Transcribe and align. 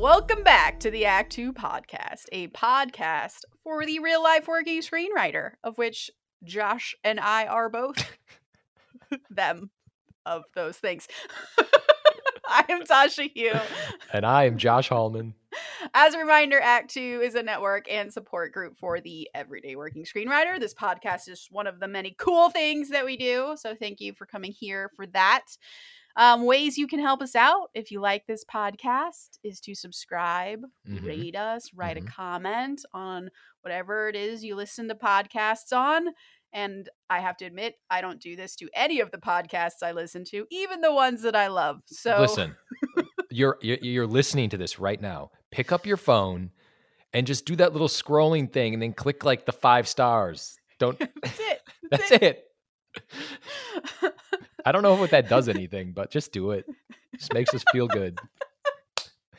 Welcome 0.00 0.42
back 0.42 0.80
to 0.80 0.90
the 0.90 1.04
Act 1.04 1.30
2 1.32 1.52
podcast, 1.52 2.24
a 2.32 2.48
podcast 2.48 3.44
for 3.62 3.84
the 3.84 3.98
real 3.98 4.22
life 4.22 4.48
working 4.48 4.80
screenwriter, 4.80 5.50
of 5.62 5.76
which 5.76 6.10
Josh 6.42 6.94
and 7.04 7.20
I 7.20 7.44
are 7.46 7.68
both 7.68 8.16
them 9.30 9.70
of 10.24 10.44
those 10.54 10.78
things. 10.78 11.06
I 12.48 12.64
am 12.70 12.84
Tasha 12.84 13.30
Huo. 13.36 13.62
And 14.10 14.24
I 14.24 14.44
am 14.44 14.56
Josh 14.56 14.88
Hallman. 14.88 15.34
As 15.92 16.14
a 16.14 16.18
reminder, 16.18 16.58
Act 16.58 16.94
Two 16.94 17.20
is 17.22 17.34
a 17.34 17.42
network 17.42 17.84
and 17.90 18.10
support 18.10 18.52
group 18.52 18.78
for 18.78 19.00
the 19.00 19.28
everyday 19.34 19.76
working 19.76 20.06
screenwriter. 20.06 20.58
This 20.58 20.72
podcast 20.72 21.28
is 21.28 21.46
one 21.50 21.66
of 21.66 21.78
the 21.78 21.88
many 21.88 22.14
cool 22.18 22.48
things 22.48 22.88
that 22.88 23.04
we 23.04 23.18
do. 23.18 23.54
So 23.58 23.74
thank 23.74 24.00
you 24.00 24.14
for 24.14 24.24
coming 24.24 24.52
here 24.52 24.90
for 24.96 25.04
that. 25.08 25.44
Um, 26.16 26.44
ways 26.44 26.76
you 26.76 26.86
can 26.86 27.00
help 27.00 27.22
us 27.22 27.34
out 27.36 27.68
if 27.74 27.90
you 27.90 28.00
like 28.00 28.26
this 28.26 28.44
podcast 28.44 29.38
is 29.44 29.60
to 29.60 29.74
subscribe, 29.74 30.60
Mhm. 30.88 31.06
rate 31.06 31.36
us, 31.36 31.70
write 31.74 31.96
Mhm. 31.96 32.06
a 32.08 32.10
comment 32.10 32.84
on 32.92 33.30
whatever 33.62 34.08
it 34.08 34.16
is 34.16 34.42
you 34.44 34.54
listen 34.56 34.88
to 34.88 34.94
podcasts 34.94 35.72
on. 35.76 36.08
And 36.52 36.88
I 37.08 37.20
have 37.20 37.36
to 37.38 37.44
admit, 37.44 37.76
I 37.90 38.00
don't 38.00 38.20
do 38.20 38.34
this 38.34 38.56
to 38.56 38.68
any 38.74 38.98
of 39.00 39.12
the 39.12 39.18
podcasts 39.18 39.82
I 39.84 39.92
listen 39.92 40.24
to, 40.30 40.46
even 40.50 40.80
the 40.80 40.92
ones 40.92 41.22
that 41.22 41.36
I 41.36 41.46
love. 41.46 41.80
So 41.86 42.18
Listen, 42.20 42.56
you're, 43.30 43.56
you're 43.62 43.78
you're 43.80 44.06
listening 44.06 44.50
to 44.50 44.56
this 44.56 44.78
right 44.80 45.00
now. 45.00 45.30
Pick 45.52 45.70
up 45.70 45.86
your 45.86 45.96
phone 45.96 46.50
and 47.12 47.24
just 47.26 47.44
do 47.46 47.54
that 47.56 47.72
little 47.72 47.86
scrolling 47.88 48.52
thing, 48.52 48.72
and 48.74 48.82
then 48.82 48.92
click 48.92 49.24
like 49.24 49.46
the 49.46 49.52
five 49.52 49.86
stars. 49.86 50.56
Don't. 50.80 50.98
that's 51.22 51.38
it. 51.40 51.60
That's 51.90 52.10
it. 52.12 52.44
I 54.64 54.72
don't 54.72 54.82
know 54.82 55.02
if 55.04 55.10
that 55.10 55.28
does 55.28 55.48
anything, 55.48 55.92
but 55.92 56.10
just 56.10 56.32
do 56.32 56.50
it. 56.52 56.66
Just 57.18 57.32
makes 57.34 57.52
us 57.54 57.64
feel 57.72 57.86
good. 57.88 58.18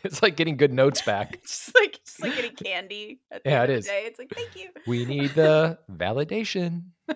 It's 0.04 0.24
like 0.24 0.36
getting 0.36 0.58
good 0.58 0.74
notes 0.74 1.04
back. 1.04 1.36
It's 1.44 1.66
just 1.66 1.76
like 1.76 2.00
just 2.04 2.22
like 2.24 2.36
getting 2.36 2.56
candy 2.56 3.20
at 3.32 3.44
the 3.44 3.52
Yeah, 3.52 3.62
end 3.62 3.72
it 3.72 3.74
of 3.74 3.80
is. 3.82 3.86
day. 3.86 4.04
It's 4.08 4.18
like 4.18 4.32
thank 4.36 4.56
you. 4.56 4.70
We 4.88 5.06
need 5.06 5.36
the 5.36 5.78
validation. 5.92 6.86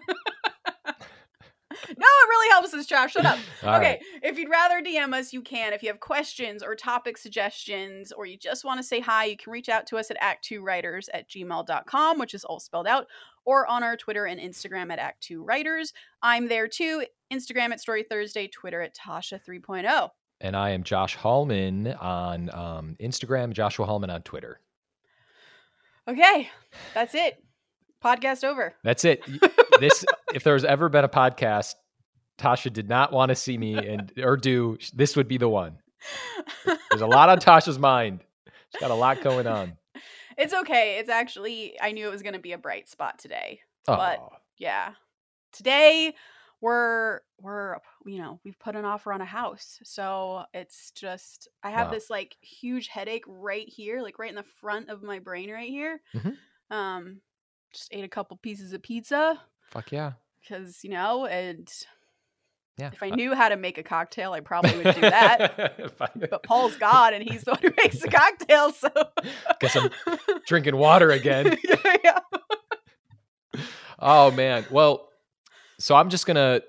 No, 1.98 2.06
it 2.06 2.30
really 2.30 2.50
helps 2.52 2.74
us, 2.74 2.86
Josh. 2.86 3.14
Shut 3.14 3.26
up. 3.26 3.40
Okay, 3.64 4.00
right. 4.00 4.00
if 4.22 4.38
you'd 4.38 4.50
rather 4.50 4.82
DM 4.82 5.14
us, 5.14 5.34
you 5.34 5.42
can. 5.42 5.74
If 5.74 5.82
you 5.82 5.90
have 5.90 6.00
questions 6.00 6.62
or 6.62 6.76
topic 6.76 7.18
suggestions, 7.18 8.12
or 8.12 8.26
you 8.26 8.38
just 8.38 8.64
want 8.64 8.80
to 8.80 8.84
say 8.84 9.00
hi, 9.00 9.26
you 9.26 9.38
can 9.38 9.52
reach 9.52 9.70
out 9.70 9.88
to 9.88 9.98
us 9.98 10.12
at 10.12 10.20
act2writers 10.20 11.10
at 11.14 11.28
gmail.com, 11.30 12.20
which 12.20 12.34
is 12.34 12.44
all 12.44 12.60
spelled 12.60 12.86
out, 12.86 13.08
or 13.44 13.66
on 13.68 13.84
our 13.84 13.98
Twitter 13.98 14.26
and 14.26 14.40
Instagram 14.40 14.92
at 14.92 15.00
act2writers. 15.00 15.94
I'm 16.22 16.48
there 16.48 16.68
too. 16.68 17.06
Instagram 17.34 17.72
at 17.72 17.80
Story 17.80 18.04
Thursday, 18.04 18.48
Twitter 18.48 18.82
at 18.82 18.96
Tasha 18.96 19.40
oh. 19.48 19.52
3.0. 19.52 20.10
And 20.42 20.56
I 20.56 20.72
am 20.72 20.84
Josh 20.84 21.16
Hallman 21.16 21.88
on 21.88 22.54
um, 22.54 22.98
Instagram, 23.00 23.54
Joshua 23.54 23.86
Hallman 23.86 24.10
on 24.10 24.22
Twitter. 24.22 24.60
Okay, 26.08 26.50
that's 26.94 27.16
it. 27.16 27.44
Podcast 28.04 28.44
over. 28.44 28.76
That's 28.84 29.06
it. 29.06 29.24
This, 29.80 30.06
if 30.34 30.44
there's 30.44 30.64
ever 30.66 30.90
been 30.90 31.04
a 31.04 31.10
podcast, 31.10 31.76
Tasha 32.38 32.72
did 32.72 32.88
not 32.90 33.12
want 33.12 33.30
to 33.30 33.36
see 33.36 33.58
me 33.58 33.74
and 33.76 34.12
or 34.22 34.38
do. 34.38 34.78
This 34.94 35.16
would 35.16 35.28
be 35.28 35.38
the 35.38 35.50
one. 35.50 35.78
There's 36.90 37.02
a 37.02 37.08
lot 37.08 37.30
on 37.30 37.40
Tasha's 37.40 37.80
mind. 37.80 38.24
She's 38.72 38.82
got 38.82 38.92
a 38.92 38.96
lot 38.96 39.22
going 39.22 39.48
on. 39.48 39.74
It's 40.38 40.54
okay. 40.54 40.98
It's 41.00 41.10
actually, 41.10 41.76
I 41.82 41.92
knew 41.94 42.08
it 42.08 42.12
was 42.12 42.22
going 42.22 42.34
to 42.34 42.40
be 42.40 42.52
a 42.52 42.58
bright 42.58 42.90
spot 42.90 43.20
today. 43.20 43.60
But- 43.86 44.20
Oh, 44.22 44.30
yeah 44.58 44.92
today 45.52 46.14
we're 46.62 47.20
we're 47.42 47.78
you 48.06 48.18
know 48.18 48.40
we've 48.44 48.58
put 48.60 48.76
an 48.76 48.84
offer 48.86 49.12
on 49.14 49.22
a 49.22 49.26
house 49.26 49.80
so 49.84 50.44
it's 50.54 50.92
just 50.92 51.48
i 51.64 51.70
have 51.70 51.88
Wow. 51.88 51.94
this 51.94 52.10
like 52.10 52.36
huge 52.42 52.88
headache 52.88 53.24
right 53.28 53.68
here 53.68 54.02
like 54.02 54.18
right 54.20 54.30
in 54.30 54.36
the 54.36 54.46
front 54.62 54.90
of 54.90 55.04
my 55.04 55.20
brain 55.20 55.50
right 55.52 55.70
here 55.70 56.00
Mhm. 56.14 56.36
um 56.72 57.22
just 57.74 57.90
ate 57.94 58.04
a 58.06 58.10
couple 58.10 58.38
pieces 58.38 58.74
of 58.74 58.82
pizza 58.82 59.40
fuck 59.76 59.92
yeah. 59.92 60.14
because 60.42 60.84
you 60.84 60.90
know 60.90 61.26
and 61.26 61.70
Yeah. 62.78 62.90
if 62.94 63.02
i 63.04 63.10
knew 63.10 63.34
how 63.36 63.50
to 63.50 63.56
make 63.58 63.78
a 63.78 63.84
cocktail 63.84 64.34
i 64.34 64.40
probably 64.40 64.76
would 64.78 64.96
do 64.96 65.02
that 65.02 65.94
I- 66.02 66.08
but 66.30 66.44
paul's 66.44 66.76
god 66.78 67.14
and 67.14 67.24
he's 67.30 67.44
the 67.44 67.52
one 67.52 67.60
who 67.62 67.70
makes 67.84 68.00
the 68.00 68.10
cocktail 68.10 68.72
so 68.72 68.90
Guess 69.60 69.76
I'm 69.76 69.90
drinking 70.48 70.76
water 70.78 71.12
again. 71.12 71.58
yeah, 71.68 71.96
yeah. 72.04 73.62
Oh 74.00 74.30
man. 74.32 74.66
Well, 74.70 75.08
so 75.80 75.96
I'm 75.96 76.10
just 76.10 76.26
gonna 76.28 76.62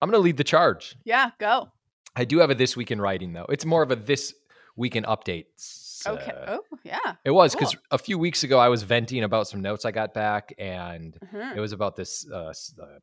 I'm 0.00 0.10
gonna 0.10 0.22
lead 0.22 0.36
the 0.36 0.44
charge. 0.44 0.96
yeah 1.04 1.30
go 1.38 1.68
I 2.16 2.24
do 2.24 2.38
have 2.40 2.50
a 2.50 2.54
this 2.54 2.76
week 2.76 2.90
in 2.90 3.00
writing 3.00 3.32
though. 3.32 3.46
It's 3.48 3.64
more 3.64 3.82
of 3.82 3.90
a 3.90 3.96
this 3.96 4.34
week 4.76 4.96
in 4.96 5.04
updates. 5.04 5.81
Okay 6.06 6.32
uh, 6.32 6.58
oh 6.58 6.76
yeah 6.84 7.14
It 7.24 7.30
was 7.30 7.54
because 7.54 7.74
Cool. 7.74 7.82
a 7.92 7.98
few 7.98 8.18
weeks 8.18 8.42
ago 8.44 8.58
I 8.58 8.68
was 8.68 8.82
venting 8.82 9.22
about 9.24 9.46
some 9.48 9.60
notes 9.62 9.84
I 9.84 9.90
got 9.90 10.12
back, 10.14 10.52
and 10.58 11.16
Mhm. 11.32 11.56
it 11.56 11.60
was 11.60 11.72
about 11.72 11.96
this 11.96 12.26
uh, 12.30 12.46
uh, 12.46 12.52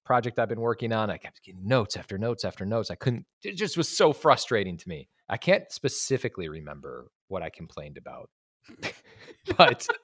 project 0.06 0.40
I've 0.40 0.50
been 0.50 0.60
working 0.62 0.92
on. 0.92 1.10
I 1.10 1.18
kept 1.18 1.44
getting 1.44 1.68
notes 1.68 1.96
after 1.98 2.18
notes 2.18 2.44
after 2.46 2.66
notes. 2.66 2.92
I 2.92 2.96
couldn't. 2.96 3.26
It 3.44 3.54
just 3.54 3.78
was 3.78 3.88
so 3.90 4.14
frustrating 4.14 4.78
to 4.78 4.90
me. 4.90 5.10
I 5.30 5.38
can't 5.38 5.72
specifically 5.72 6.50
remember 6.50 7.12
what 7.28 7.44
I 7.44 7.50
complained 7.50 7.98
about, 7.98 8.30
but 9.58 9.88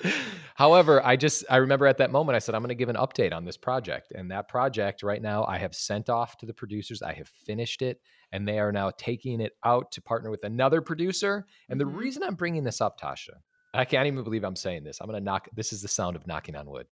however, 0.58 1.00
I 1.06 1.14
just 1.14 1.44
I 1.48 1.56
remember 1.58 1.86
at 1.86 1.98
that 1.98 2.10
moment 2.10 2.34
I 2.34 2.40
said 2.40 2.56
I'm 2.56 2.62
going 2.62 2.68
to 2.70 2.74
give 2.74 2.88
an 2.88 2.96
update 2.96 3.32
on 3.32 3.44
this 3.44 3.56
project, 3.56 4.12
and 4.12 4.30
that 4.32 4.48
project 4.48 5.04
right 5.04 5.22
now 5.22 5.44
I 5.44 5.56
have 5.56 5.74
sent 5.74 6.10
off 6.10 6.36
to 6.38 6.46
the 6.46 6.52
producers. 6.52 7.00
I 7.00 7.12
have 7.12 7.28
finished 7.28 7.80
it, 7.80 8.00
and 8.32 8.46
they 8.46 8.58
are 8.58 8.72
now 8.72 8.90
taking 8.98 9.40
it 9.40 9.52
out 9.64 9.92
to 9.92 10.02
partner 10.02 10.30
with 10.30 10.42
another 10.42 10.82
producer. 10.82 11.46
And 11.68 11.80
the 11.80 11.84
mm-hmm. 11.84 11.96
reason 11.96 12.22
I'm 12.24 12.34
bringing 12.34 12.64
this 12.64 12.80
up, 12.80 13.00
Tasha, 13.00 13.36
I 13.72 13.84
can't 13.84 14.08
even 14.08 14.24
believe 14.24 14.42
I'm 14.42 14.56
saying 14.56 14.82
this. 14.82 14.98
I'm 15.00 15.06
going 15.06 15.20
to 15.20 15.24
knock. 15.24 15.48
This 15.54 15.72
is 15.72 15.80
the 15.80 15.88
sound 15.88 16.16
of 16.16 16.26
knocking 16.26 16.56
on 16.56 16.66
wood. 16.68 16.88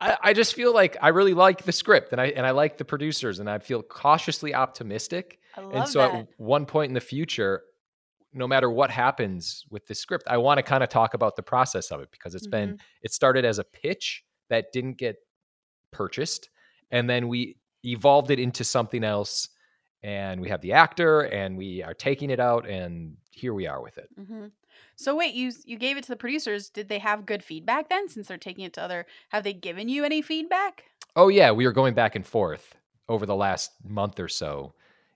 I, 0.00 0.16
I 0.22 0.32
just 0.32 0.54
feel 0.54 0.72
like 0.72 0.96
I 1.02 1.08
really 1.08 1.34
like 1.34 1.64
the 1.64 1.72
script, 1.72 2.12
and 2.12 2.20
I 2.20 2.26
and 2.28 2.46
I 2.46 2.52
like 2.52 2.78
the 2.78 2.86
producers, 2.86 3.38
and 3.38 3.50
I 3.50 3.58
feel 3.58 3.82
cautiously 3.82 4.54
optimistic. 4.54 5.38
i 5.56 5.60
love 5.60 5.74
and 5.74 5.88
so 5.88 5.98
that 5.98 6.14
at 6.14 6.28
one 6.38 6.64
point 6.64 6.88
in 6.88 6.94
the 6.94 7.00
future, 7.00 7.62
no 8.32 8.46
matter 8.46 8.70
what 8.70 8.90
happens 8.90 9.64
with 9.70 9.86
the 9.86 9.94
script, 9.94 10.24
I 10.28 10.36
want 10.38 10.58
to 10.58 10.62
kind 10.62 10.82
of 10.82 10.88
talk 10.88 11.14
about 11.14 11.36
the 11.36 11.42
process 11.42 11.90
of 11.90 12.00
it 12.00 12.10
because 12.10 12.34
it's 12.34 12.46
been 12.46 12.70
Mm-hmm. 12.70 12.76
it 13.02 13.12
started 13.12 13.44
as 13.44 13.58
a 13.58 13.64
pitch 13.64 14.24
that 14.50 14.72
didn't 14.72 14.98
get 14.98 15.16
purchased, 15.92 16.50
and 16.90 17.08
then 17.08 17.28
we 17.28 17.56
evolved 17.84 18.30
it 18.30 18.38
into 18.38 18.64
something 18.64 19.04
else. 19.04 19.48
And 20.02 20.40
we 20.40 20.48
have 20.50 20.60
the 20.60 20.72
actor, 20.74 21.22
and 21.22 21.56
we 21.58 21.82
are 21.82 21.94
taking 21.94 22.30
it 22.30 22.38
out, 22.38 22.68
and 22.68 23.16
here 23.32 23.52
we 23.52 23.66
are 23.66 23.82
with 23.82 23.98
it. 23.98 24.08
hmm 24.16 24.46
So 24.96 25.16
wait, 25.16 25.34
you 25.34 25.52
you 25.64 25.76
gave 25.78 25.96
it 25.96 26.02
to 26.04 26.08
the 26.08 26.16
producers. 26.16 26.70
Did 26.70 26.88
they 26.88 26.98
have 26.98 27.26
good 27.26 27.42
feedback 27.42 27.88
then? 27.88 28.08
Since 28.08 28.28
they're 28.28 28.38
taking 28.38 28.64
it 28.64 28.72
to 28.74 28.82
other, 28.82 29.06
have 29.30 29.44
they 29.44 29.52
given 29.54 29.88
you 29.88 30.04
any 30.04 30.22
feedback? 30.22 30.84
Oh 31.16 31.28
yeah, 31.28 31.50
we 31.50 31.66
were 31.66 31.72
going 31.72 31.94
back 31.94 32.14
and 32.14 32.26
forth 32.26 32.74
over 33.08 33.26
the 33.26 33.34
last 33.34 33.72
month 33.84 34.20
or 34.20 34.28
so, 34.28 34.74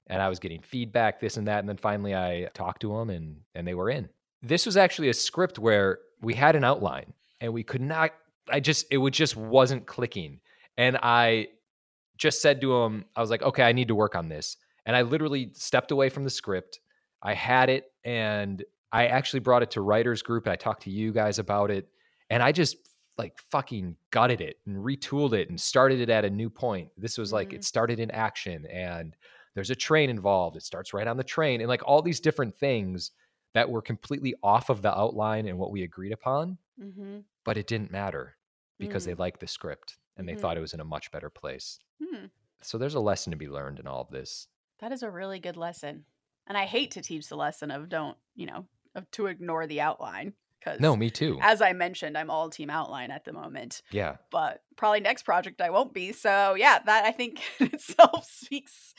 and 0.08 0.20
I 0.20 0.28
was 0.28 0.38
getting 0.38 0.60
feedback, 0.60 1.20
this 1.20 1.36
and 1.36 1.46
that, 1.48 1.60
and 1.60 1.68
then 1.68 1.76
finally 1.76 2.14
I 2.14 2.48
talked 2.54 2.82
to 2.82 2.96
them, 2.96 3.10
and 3.10 3.36
and 3.54 3.66
they 3.66 3.74
were 3.74 3.90
in. 3.90 4.08
This 4.42 4.66
was 4.66 4.76
actually 4.76 5.08
a 5.08 5.14
script 5.14 5.58
where 5.58 5.98
we 6.20 6.34
had 6.34 6.56
an 6.56 6.64
outline, 6.64 7.12
and 7.40 7.52
we 7.52 7.62
could 7.62 7.80
not. 7.80 8.12
I 8.50 8.60
just 8.60 8.86
it 8.90 8.98
would 8.98 9.14
just 9.14 9.36
wasn't 9.36 9.86
clicking, 9.86 10.40
and 10.76 10.98
I 11.02 11.48
just 12.18 12.42
said 12.42 12.60
to 12.60 12.82
him, 12.82 13.04
I 13.16 13.20
was 13.20 13.30
like, 13.30 13.42
okay, 13.42 13.62
I 13.62 13.72
need 13.72 13.88
to 13.88 13.94
work 13.94 14.14
on 14.14 14.28
this, 14.28 14.56
and 14.86 14.96
I 14.96 15.02
literally 15.02 15.50
stepped 15.54 15.90
away 15.90 16.08
from 16.08 16.24
the 16.24 16.30
script. 16.30 16.80
I 17.22 17.34
had 17.34 17.70
it, 17.70 17.92
and 18.04 18.64
I 18.92 19.06
actually 19.06 19.40
brought 19.40 19.62
it 19.62 19.70
to 19.72 19.80
writers 19.80 20.22
group. 20.22 20.46
And 20.46 20.52
I 20.52 20.56
talked 20.56 20.82
to 20.82 20.90
you 20.90 21.12
guys 21.12 21.38
about 21.38 21.70
it, 21.70 21.88
and 22.30 22.42
I 22.42 22.52
just 22.52 22.76
like 23.18 23.38
fucking 23.50 23.96
gutted 24.10 24.40
it 24.40 24.56
and 24.66 24.76
retooled 24.76 25.32
it 25.32 25.50
and 25.50 25.60
started 25.60 26.00
it 26.00 26.10
at 26.10 26.24
a 26.24 26.30
new 26.30 26.50
point. 26.50 26.88
This 26.96 27.18
was 27.18 27.32
like 27.32 27.52
it 27.52 27.56
mm-hmm. 27.56 27.62
started 27.62 28.00
in 28.00 28.10
action 28.10 28.66
and 28.66 29.14
there's 29.54 29.70
a 29.70 29.74
train 29.76 30.10
involved. 30.10 30.56
It 30.56 30.62
starts 30.62 30.92
right 30.94 31.06
on 31.06 31.16
the 31.16 31.24
train 31.24 31.60
and 31.60 31.68
like 31.68 31.82
all 31.86 32.02
these 32.02 32.20
different 32.20 32.54
things 32.56 33.10
that 33.54 33.68
were 33.68 33.82
completely 33.82 34.34
off 34.42 34.70
of 34.70 34.80
the 34.82 34.96
outline 34.98 35.46
and 35.46 35.58
what 35.58 35.70
we 35.70 35.82
agreed 35.82 36.12
upon, 36.12 36.58
Mm-hmm. 36.80 37.18
but 37.44 37.58
it 37.58 37.66
didn't 37.66 37.90
matter 37.92 38.36
because 38.78 39.04
they 39.04 39.14
liked 39.14 39.40
the 39.40 39.46
script 39.46 39.98
and 40.16 40.26
they 40.28 40.32
Mhm. 40.34 40.40
thought 40.40 40.56
it 40.56 40.60
was 40.60 40.74
in 40.74 40.80
a 40.80 40.84
much 40.84 41.10
better 41.12 41.28
place. 41.30 41.78
Hmm. 42.02 42.26
So 42.62 42.78
there's 42.78 42.94
a 42.94 43.00
lesson 43.00 43.30
to 43.30 43.36
be 43.36 43.48
learned 43.48 43.78
in 43.78 43.86
all 43.86 44.00
of 44.00 44.10
this. 44.10 44.48
That 44.78 44.90
is 44.92 45.02
a 45.02 45.10
really 45.10 45.38
good 45.38 45.56
lesson, 45.56 46.06
and 46.46 46.56
I 46.58 46.64
hate 46.64 46.90
to 46.92 47.02
teach 47.02 47.28
the 47.28 47.36
lesson 47.36 47.70
of 47.70 47.88
don't 47.88 48.16
you 48.34 48.46
know 48.46 48.66
of 48.94 49.10
to 49.12 49.26
ignore 49.26 49.66
the 49.66 49.80
outline 49.82 50.34
because 50.62 50.80
No, 50.80 50.96
me 50.96 51.10
too. 51.10 51.38
as 51.40 51.60
I 51.62 51.72
mentioned, 51.72 52.16
I'm 52.16 52.30
all 52.30 52.48
team 52.50 52.70
outline 52.70 53.10
at 53.10 53.24
the 53.24 53.32
moment. 53.32 53.82
Yeah. 53.90 54.16
But 54.30 54.62
probably 54.76 55.00
next 55.00 55.22
project 55.24 55.60
I 55.60 55.70
won't 55.70 55.92
be. 55.92 56.12
So 56.12 56.54
yeah, 56.54 56.78
that 56.86 57.04
I 57.04 57.12
think 57.12 57.40
in 57.60 57.66
itself 57.66 58.28
speaks 58.30 58.94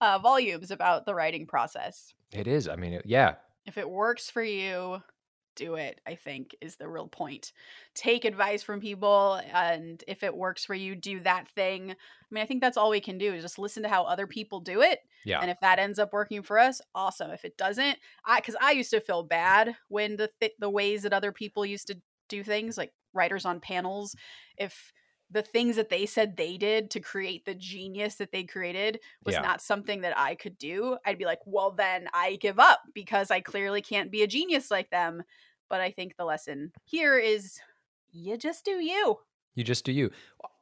uh, 0.00 0.18
volumes 0.18 0.70
about 0.70 1.06
the 1.06 1.14
writing 1.14 1.46
process. 1.46 2.14
It 2.32 2.46
is. 2.46 2.68
I 2.68 2.76
mean, 2.76 2.94
it, 2.94 3.02
yeah. 3.06 3.34
If 3.64 3.78
it 3.78 3.88
works 3.88 4.30
for 4.30 4.42
you, 4.42 5.02
do 5.56 5.74
it, 5.74 6.00
I 6.06 6.14
think, 6.14 6.54
is 6.60 6.76
the 6.76 6.88
real 6.88 7.08
point. 7.08 7.52
Take 7.94 8.24
advice 8.24 8.62
from 8.62 8.80
people, 8.80 9.40
and 9.52 10.02
if 10.06 10.22
it 10.22 10.36
works 10.36 10.64
for 10.64 10.74
you, 10.74 10.94
do 10.94 11.18
that 11.20 11.48
thing. 11.48 11.90
I 11.90 11.94
mean, 12.30 12.42
I 12.42 12.46
think 12.46 12.60
that's 12.60 12.76
all 12.76 12.90
we 12.90 13.00
can 13.00 13.18
do 13.18 13.34
is 13.34 13.42
just 13.42 13.58
listen 13.58 13.82
to 13.82 13.88
how 13.88 14.04
other 14.04 14.26
people 14.26 14.60
do 14.60 14.82
it. 14.82 15.00
Yeah. 15.24 15.40
And 15.40 15.50
if 15.50 15.58
that 15.60 15.78
ends 15.80 15.98
up 15.98 16.12
working 16.12 16.42
for 16.42 16.58
us, 16.58 16.80
awesome. 16.94 17.30
If 17.30 17.44
it 17.44 17.56
doesn't, 17.56 17.98
I 18.24 18.38
because 18.40 18.56
I 18.60 18.72
used 18.72 18.90
to 18.90 19.00
feel 19.00 19.24
bad 19.24 19.76
when 19.88 20.16
the 20.16 20.30
th- 20.40 20.52
the 20.60 20.70
ways 20.70 21.02
that 21.02 21.12
other 21.12 21.32
people 21.32 21.66
used 21.66 21.88
to 21.88 22.00
do 22.28 22.44
things, 22.44 22.76
like 22.78 22.92
writers 23.12 23.44
on 23.44 23.60
panels, 23.60 24.14
if 24.56 24.92
the 25.28 25.42
things 25.42 25.74
that 25.74 25.88
they 25.88 26.06
said 26.06 26.36
they 26.36 26.56
did 26.56 26.88
to 26.92 27.00
create 27.00 27.44
the 27.44 27.54
genius 27.54 28.14
that 28.16 28.30
they 28.30 28.44
created 28.44 29.00
was 29.24 29.34
Yeah. 29.34 29.40
not 29.40 29.60
something 29.60 30.02
that 30.02 30.16
I 30.16 30.36
could 30.36 30.56
do, 30.56 30.98
I'd 31.04 31.18
be 31.18 31.24
like, 31.24 31.40
well, 31.44 31.72
then 31.72 32.08
I 32.14 32.36
give 32.36 32.60
up 32.60 32.80
because 32.94 33.30
I 33.32 33.40
clearly 33.40 33.82
can't 33.82 34.12
be 34.12 34.22
a 34.22 34.28
genius 34.28 34.70
like 34.70 34.90
them. 34.90 35.24
But 35.68 35.80
I 35.80 35.90
think 35.90 36.16
the 36.16 36.24
lesson 36.24 36.72
here 36.84 37.18
is 37.18 37.58
you 38.12 38.36
just 38.36 38.64
do 38.64 38.72
you. 38.80 39.18
You 39.54 39.64
just 39.64 39.84
do 39.84 39.92
you. 39.92 40.10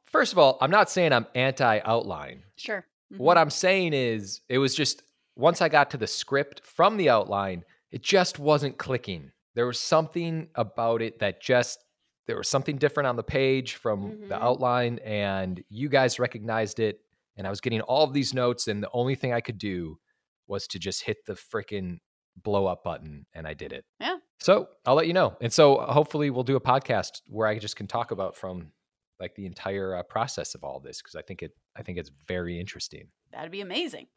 First 0.05 0.31
of 0.31 0.39
all, 0.39 0.57
I'm 0.61 0.71
not 0.71 0.89
saying 0.89 1.13
I'm 1.13 1.27
anti 1.35 1.79
outline. 1.83 2.43
Sure. 2.55 2.85
Mhm. 3.13 3.17
What 3.17 3.37
I'm 3.37 3.49
saying 3.49 3.93
is, 3.93 4.41
it 4.49 4.57
was 4.57 4.73
just 4.75 5.03
once 5.35 5.61
I 5.61 5.69
got 5.69 5.91
to 5.91 5.97
the 5.97 6.07
script 6.07 6.61
from 6.65 6.97
the 6.97 7.09
outline, 7.09 7.63
it 7.91 8.01
just 8.01 8.39
wasn't 8.39 8.77
clicking. 8.77 9.31
There 9.53 9.67
was 9.67 9.79
something 9.79 10.49
about 10.55 11.01
it 11.01 11.19
that 11.19 11.41
just, 11.41 11.83
there 12.25 12.37
was 12.37 12.47
something 12.49 12.77
different 12.77 13.07
on 13.07 13.15
the 13.15 13.23
page 13.23 13.75
from 13.75 14.27
the 14.29 14.35
Mhm. 14.35 14.41
outline, 14.41 14.99
and 14.99 15.63
you 15.69 15.89
guys 15.89 16.19
recognized 16.19 16.79
it. 16.79 17.01
And 17.37 17.45
I 17.45 17.49
was 17.49 17.59
getting 17.61 17.81
all 17.81 18.03
of 18.05 18.13
these 18.13 18.33
notes, 18.33 18.67
and 18.69 18.81
the 18.81 18.89
only 18.93 19.15
thing 19.15 19.33
I 19.33 19.41
could 19.41 19.57
do 19.57 19.99
was 20.47 20.67
to 20.67 20.79
just 20.79 21.03
hit 21.03 21.25
the 21.25 21.33
freaking 21.33 21.99
blow 22.37 22.65
up 22.65 22.83
button, 22.83 23.25
and 23.33 23.45
I 23.47 23.53
did 23.53 23.73
it. 23.73 23.85
Yeah. 23.99 24.17
So 24.39 24.69
I'll 24.85 24.95
let 24.95 25.07
you 25.07 25.13
know. 25.13 25.35
And 25.41 25.51
so 25.51 25.77
hopefully 25.77 26.29
we'll 26.29 26.43
do 26.43 26.55
a 26.55 26.61
podcast 26.61 27.21
where 27.27 27.47
I 27.47 27.57
just 27.57 27.75
can 27.75 27.87
talk 27.87 28.11
about 28.11 28.35
from 28.35 28.71
like 29.19 29.35
the 29.35 29.45
entire 29.45 29.95
uh, 29.95 30.03
process 30.03 30.55
of 30.55 30.63
all 30.63 30.79
this 30.79 31.01
because 31.01 31.15
I 31.15 31.21
think 31.21 31.41
it 31.41 31.51
I 31.75 31.83
think 31.83 31.97
it's 31.97 32.11
very 32.27 32.59
interesting. 32.59 33.07
That'd 33.31 33.51
be 33.51 33.61
amazing. 33.61 34.07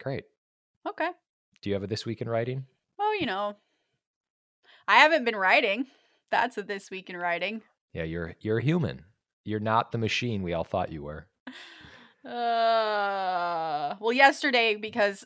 Great. 0.00 0.24
Okay. 0.88 1.10
Do 1.60 1.70
you 1.70 1.74
have 1.74 1.82
a 1.82 1.86
this 1.86 2.06
week 2.06 2.20
in 2.20 2.28
writing? 2.28 2.64
Well, 2.98 3.18
you 3.18 3.26
know, 3.26 3.56
I 4.86 4.98
haven't 4.98 5.24
been 5.24 5.36
writing. 5.36 5.86
That's 6.30 6.56
a 6.56 6.62
this 6.62 6.90
week 6.90 7.10
in 7.10 7.16
writing. 7.16 7.62
Yeah, 7.92 8.04
you're 8.04 8.34
you're 8.40 8.60
human. 8.60 9.04
You're 9.44 9.60
not 9.60 9.92
the 9.92 9.98
machine 9.98 10.42
we 10.42 10.52
all 10.52 10.64
thought 10.64 10.92
you 10.92 11.02
were. 11.02 11.26
Uh, 12.24 13.94
well, 14.00 14.12
yesterday, 14.12 14.76
because 14.76 15.24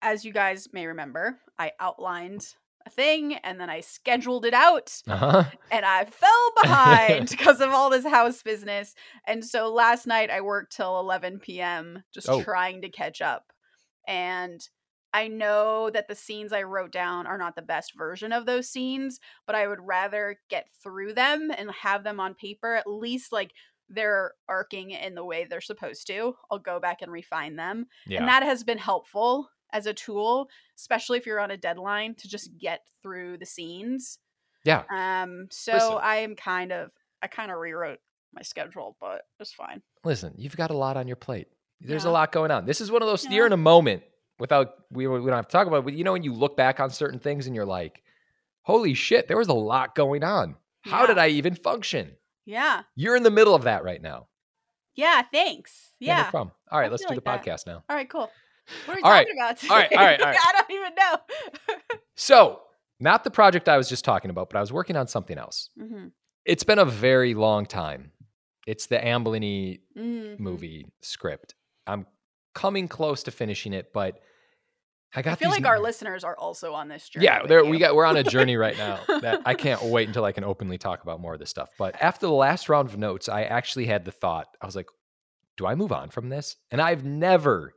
as 0.00 0.24
you 0.24 0.32
guys 0.32 0.68
may 0.72 0.86
remember, 0.86 1.38
I 1.58 1.72
outlined 1.78 2.54
a 2.86 2.90
thing 2.90 3.34
and 3.34 3.60
then 3.60 3.70
I 3.70 3.80
scheduled 3.80 4.44
it 4.44 4.54
out 4.54 4.92
Uh-huh. 5.08 5.44
and 5.70 5.84
I 5.84 6.04
fell 6.04 6.52
behind 6.62 7.28
because 7.30 7.60
of 7.60 7.70
all 7.70 7.90
this 7.90 8.06
house 8.06 8.42
business. 8.42 8.94
And 9.26 9.44
so 9.44 9.72
last 9.72 10.06
night 10.06 10.30
I 10.30 10.40
worked 10.40 10.74
till 10.76 10.98
11 11.00 11.40
p.m. 11.40 12.02
just 12.12 12.28
Oh. 12.28 12.42
trying 12.42 12.82
to 12.82 12.88
catch 12.90 13.20
up. 13.20 13.52
And 14.06 14.60
I 15.14 15.28
know 15.28 15.90
that 15.90 16.08
the 16.08 16.14
scenes 16.14 16.52
I 16.52 16.62
wrote 16.62 16.90
down 16.90 17.26
are 17.26 17.36
not 17.38 17.54
the 17.54 17.62
best 17.62 17.92
version 17.96 18.32
of 18.32 18.46
those 18.46 18.68
scenes, 18.70 19.20
but 19.46 19.54
I 19.54 19.66
would 19.68 19.80
rather 19.80 20.38
get 20.48 20.68
through 20.82 21.12
them 21.14 21.50
and 21.56 21.70
have 21.82 22.02
them 22.02 22.18
on 22.18 22.34
paper, 22.34 22.74
at 22.74 22.86
least 22.86 23.30
like 23.32 23.52
they're 23.90 24.32
arcing 24.48 24.90
in 24.92 25.14
the 25.14 25.24
way 25.24 25.44
they're 25.44 25.60
supposed 25.60 26.06
to. 26.06 26.34
I'll 26.50 26.58
go 26.58 26.80
back 26.80 27.02
and 27.02 27.12
refine 27.12 27.56
them. 27.56 27.86
Yeah. 28.06 28.20
And 28.20 28.28
that 28.28 28.42
has 28.42 28.64
been 28.64 28.78
helpful 28.78 29.50
as 29.72 29.86
a 29.86 29.94
tool, 29.94 30.48
especially 30.76 31.18
if 31.18 31.26
you're 31.26 31.40
on 31.40 31.50
a 31.50 31.56
deadline 31.56 32.14
to 32.16 32.28
just 32.28 32.56
get 32.58 32.80
through 33.02 33.38
the 33.38 33.46
scenes. 33.46 34.18
yeah. 34.64 34.82
Um, 34.90 35.48
so 35.50 35.72
Listen. 35.72 35.98
I 36.02 36.16
am 36.16 36.36
kind 36.36 36.72
of 36.72 36.90
I 37.22 37.26
kind 37.28 37.50
of 37.50 37.58
rewrote 37.58 37.98
my 38.34 38.42
schedule, 38.42 38.96
but 39.00 39.22
it's 39.40 39.52
fine. 39.52 39.82
Listen, 40.04 40.34
you've 40.36 40.56
got 40.56 40.70
a 40.70 40.76
lot 40.76 40.96
on 40.96 41.06
your 41.06 41.16
plate. 41.16 41.48
There's 41.80 42.04
a 42.04 42.10
lot 42.10 42.32
going 42.32 42.50
on. 42.50 42.64
This 42.66 42.80
is 42.80 42.90
one 42.90 43.02
of 43.02 43.08
those 43.08 43.24
Yeah. 43.24 43.30
you're 43.32 43.46
in 43.46 43.52
a 43.52 43.56
moment 43.56 44.02
without 44.38 44.74
we 44.90 45.06
we 45.06 45.18
don't 45.18 45.32
have 45.36 45.46
to 45.48 45.52
talk 45.52 45.66
about 45.66 45.78
it, 45.78 45.84
but 45.84 45.94
you 45.94 46.04
know 46.04 46.12
when 46.12 46.22
you 46.24 46.32
look 46.32 46.56
back 46.56 46.80
on 46.80 46.90
certain 46.90 47.18
things 47.18 47.46
and 47.46 47.54
you're 47.56 47.64
like, 47.66 48.02
"Holy 48.62 48.94
shit, 48.94 49.26
there 49.28 49.36
was 49.36 49.48
a 49.48 49.52
lot 49.54 49.94
going 49.94 50.22
on. 50.24 50.56
How 50.82 51.02
Yeah. 51.02 51.06
did 51.08 51.18
I 51.18 51.28
even 51.28 51.54
function?" 51.54 52.16
Yeah. 52.44 52.82
You're 52.96 53.14
in 53.16 53.22
the 53.22 53.30
middle 53.30 53.54
of 53.54 53.64
that 53.64 53.84
right 53.84 54.02
now. 54.02 54.28
Yeah, 54.94 55.22
thanks. 55.32 55.92
Yeah, 56.00 56.16
Yeah. 56.18 56.22
no 56.24 56.30
problem. 56.30 56.52
All 56.70 56.78
right, 56.80 56.90
let's 56.90 57.02
do 57.04 57.08
like 57.14 57.16
the 57.16 57.30
that. 57.30 57.44
podcast 57.44 57.66
now. 57.66 57.82
All 57.88 57.96
right, 57.96 58.08
cool. 58.10 58.30
What 58.86 58.94
are 58.94 58.96
we 58.96 59.02
All 59.02 59.10
right. 59.10 59.26
talking 59.26 59.38
about 59.40 59.56
today? 59.58 59.74
All 59.74 59.76
right, 59.80 59.92
all 59.92 60.04
right, 60.04 60.20
all 60.20 60.26
right. 60.26 60.38
I 60.46 60.52
don't 60.52 60.70
even 60.70 60.94
know. 60.94 61.76
So, 62.14 62.60
not 63.00 63.24
the 63.24 63.30
project 63.30 63.68
I 63.68 63.76
was 63.76 63.88
just 63.88 64.04
talking 64.04 64.30
about, 64.30 64.50
but 64.50 64.58
I 64.58 64.60
was 64.60 64.72
working 64.72 64.96
on 64.96 65.08
something 65.08 65.38
else. 65.38 65.70
mm-hmm. 65.80 66.08
It's 66.44 66.62
been 66.62 66.78
a 66.78 66.84
very 66.84 67.34
long 67.34 67.66
time. 67.66 68.12
It's 68.66 68.86
the 68.86 68.98
Ambliny 68.98 69.80
Mm-hmm. 69.98 70.42
movie 70.42 70.86
script. 71.00 71.54
I'm 71.86 72.06
coming 72.54 72.86
close 72.88 73.24
to 73.24 73.30
finishing 73.30 73.72
it, 73.72 73.92
but 73.92 74.20
I 75.14 75.22
got 75.22 75.32
I 75.32 75.34
feel 75.36 75.50
like 75.50 75.66
our 75.66 75.80
listeners 75.80 76.22
are 76.22 76.36
also 76.36 76.74
on 76.74 76.88
this 76.88 77.08
journey. 77.08 77.24
Yeah, 77.26 77.62
we 77.62 77.78
got 77.78 77.94
we're 77.96 78.04
on 78.04 78.16
a 78.16 78.22
journey 78.22 78.56
right 78.56 78.76
now 78.76 79.00
that 79.20 79.40
I 79.46 79.54
can't 79.54 79.82
wait 79.82 80.06
until 80.08 80.24
I 80.24 80.32
can 80.32 80.44
openly 80.44 80.78
talk 80.78 81.02
about 81.02 81.20
more 81.20 81.34
of 81.34 81.40
this 81.40 81.50
stuff. 81.50 81.70
But 81.78 82.00
after 82.00 82.26
the 82.26 82.32
last 82.32 82.68
round 82.68 82.88
of 82.88 82.96
notes, 82.98 83.28
I 83.28 83.42
actually 83.42 83.86
had 83.86 84.04
the 84.04 84.12
thought, 84.12 84.46
I 84.60 84.66
was 84.66 84.76
like, 84.76 84.86
do 85.56 85.66
I 85.66 85.74
move 85.74 85.92
on 85.92 86.10
from 86.10 86.28
this? 86.28 86.56
And 86.70 86.80
I've 86.80 87.04
never 87.04 87.74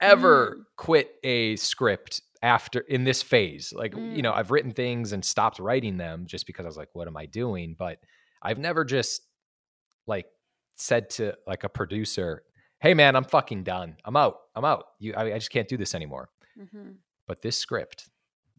ever 0.00 0.56
Mm. 0.56 0.64
quit 0.76 1.14
a 1.24 1.56
script 1.56 2.22
after 2.42 2.80
in 2.80 3.04
this 3.04 3.22
phase. 3.22 3.72
Like, 3.72 3.94
you 3.94 4.00
Mm. 4.00 4.22
know, 4.22 4.32
I've 4.32 4.50
written 4.50 4.72
things 4.72 5.12
and 5.12 5.24
stopped 5.24 5.58
writing 5.58 5.96
them 5.96 6.26
just 6.26 6.46
because 6.46 6.64
I 6.66 6.68
was 6.68 6.76
like, 6.76 6.90
what 6.94 7.08
am 7.08 7.16
I 7.16 7.26
doing? 7.26 7.74
But 7.78 7.98
I've 8.42 8.58
never 8.58 8.84
just 8.84 9.22
like 10.06 10.26
said 10.76 11.08
to 11.10 11.36
like 11.46 11.64
a 11.64 11.68
producer, 11.68 12.44
"Hey 12.80 12.92
man, 12.94 13.16
I'm 13.16 13.24
fucking 13.24 13.64
done. 13.64 13.96
I'm 14.04 14.14
out. 14.16 14.36
I'm 14.54 14.64
out. 14.64 14.84
You 14.98 15.14
I, 15.14 15.32
I 15.32 15.38
just 15.38 15.50
can't 15.50 15.66
do 15.66 15.76
this 15.78 15.94
anymore." 15.94 16.28
Mhm. 16.58 16.98
But 17.26 17.40
this 17.42 17.58
script 17.58 18.08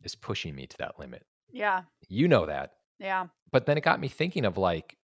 is 0.04 0.16
pushing 0.16 0.56
me 0.56 0.66
to 0.68 0.78
that 0.80 1.00
limit. 1.00 1.25
Yeah. 1.51 1.83
You 2.10 2.28
know 2.28 2.45
that. 2.48 2.74
Yeah. 3.00 3.28
But 3.51 3.66
then 3.68 3.78
it 3.78 3.81
got 3.81 4.00
me 4.00 4.07
thinking 4.07 4.44
of 4.45 4.57
like, 4.57 4.98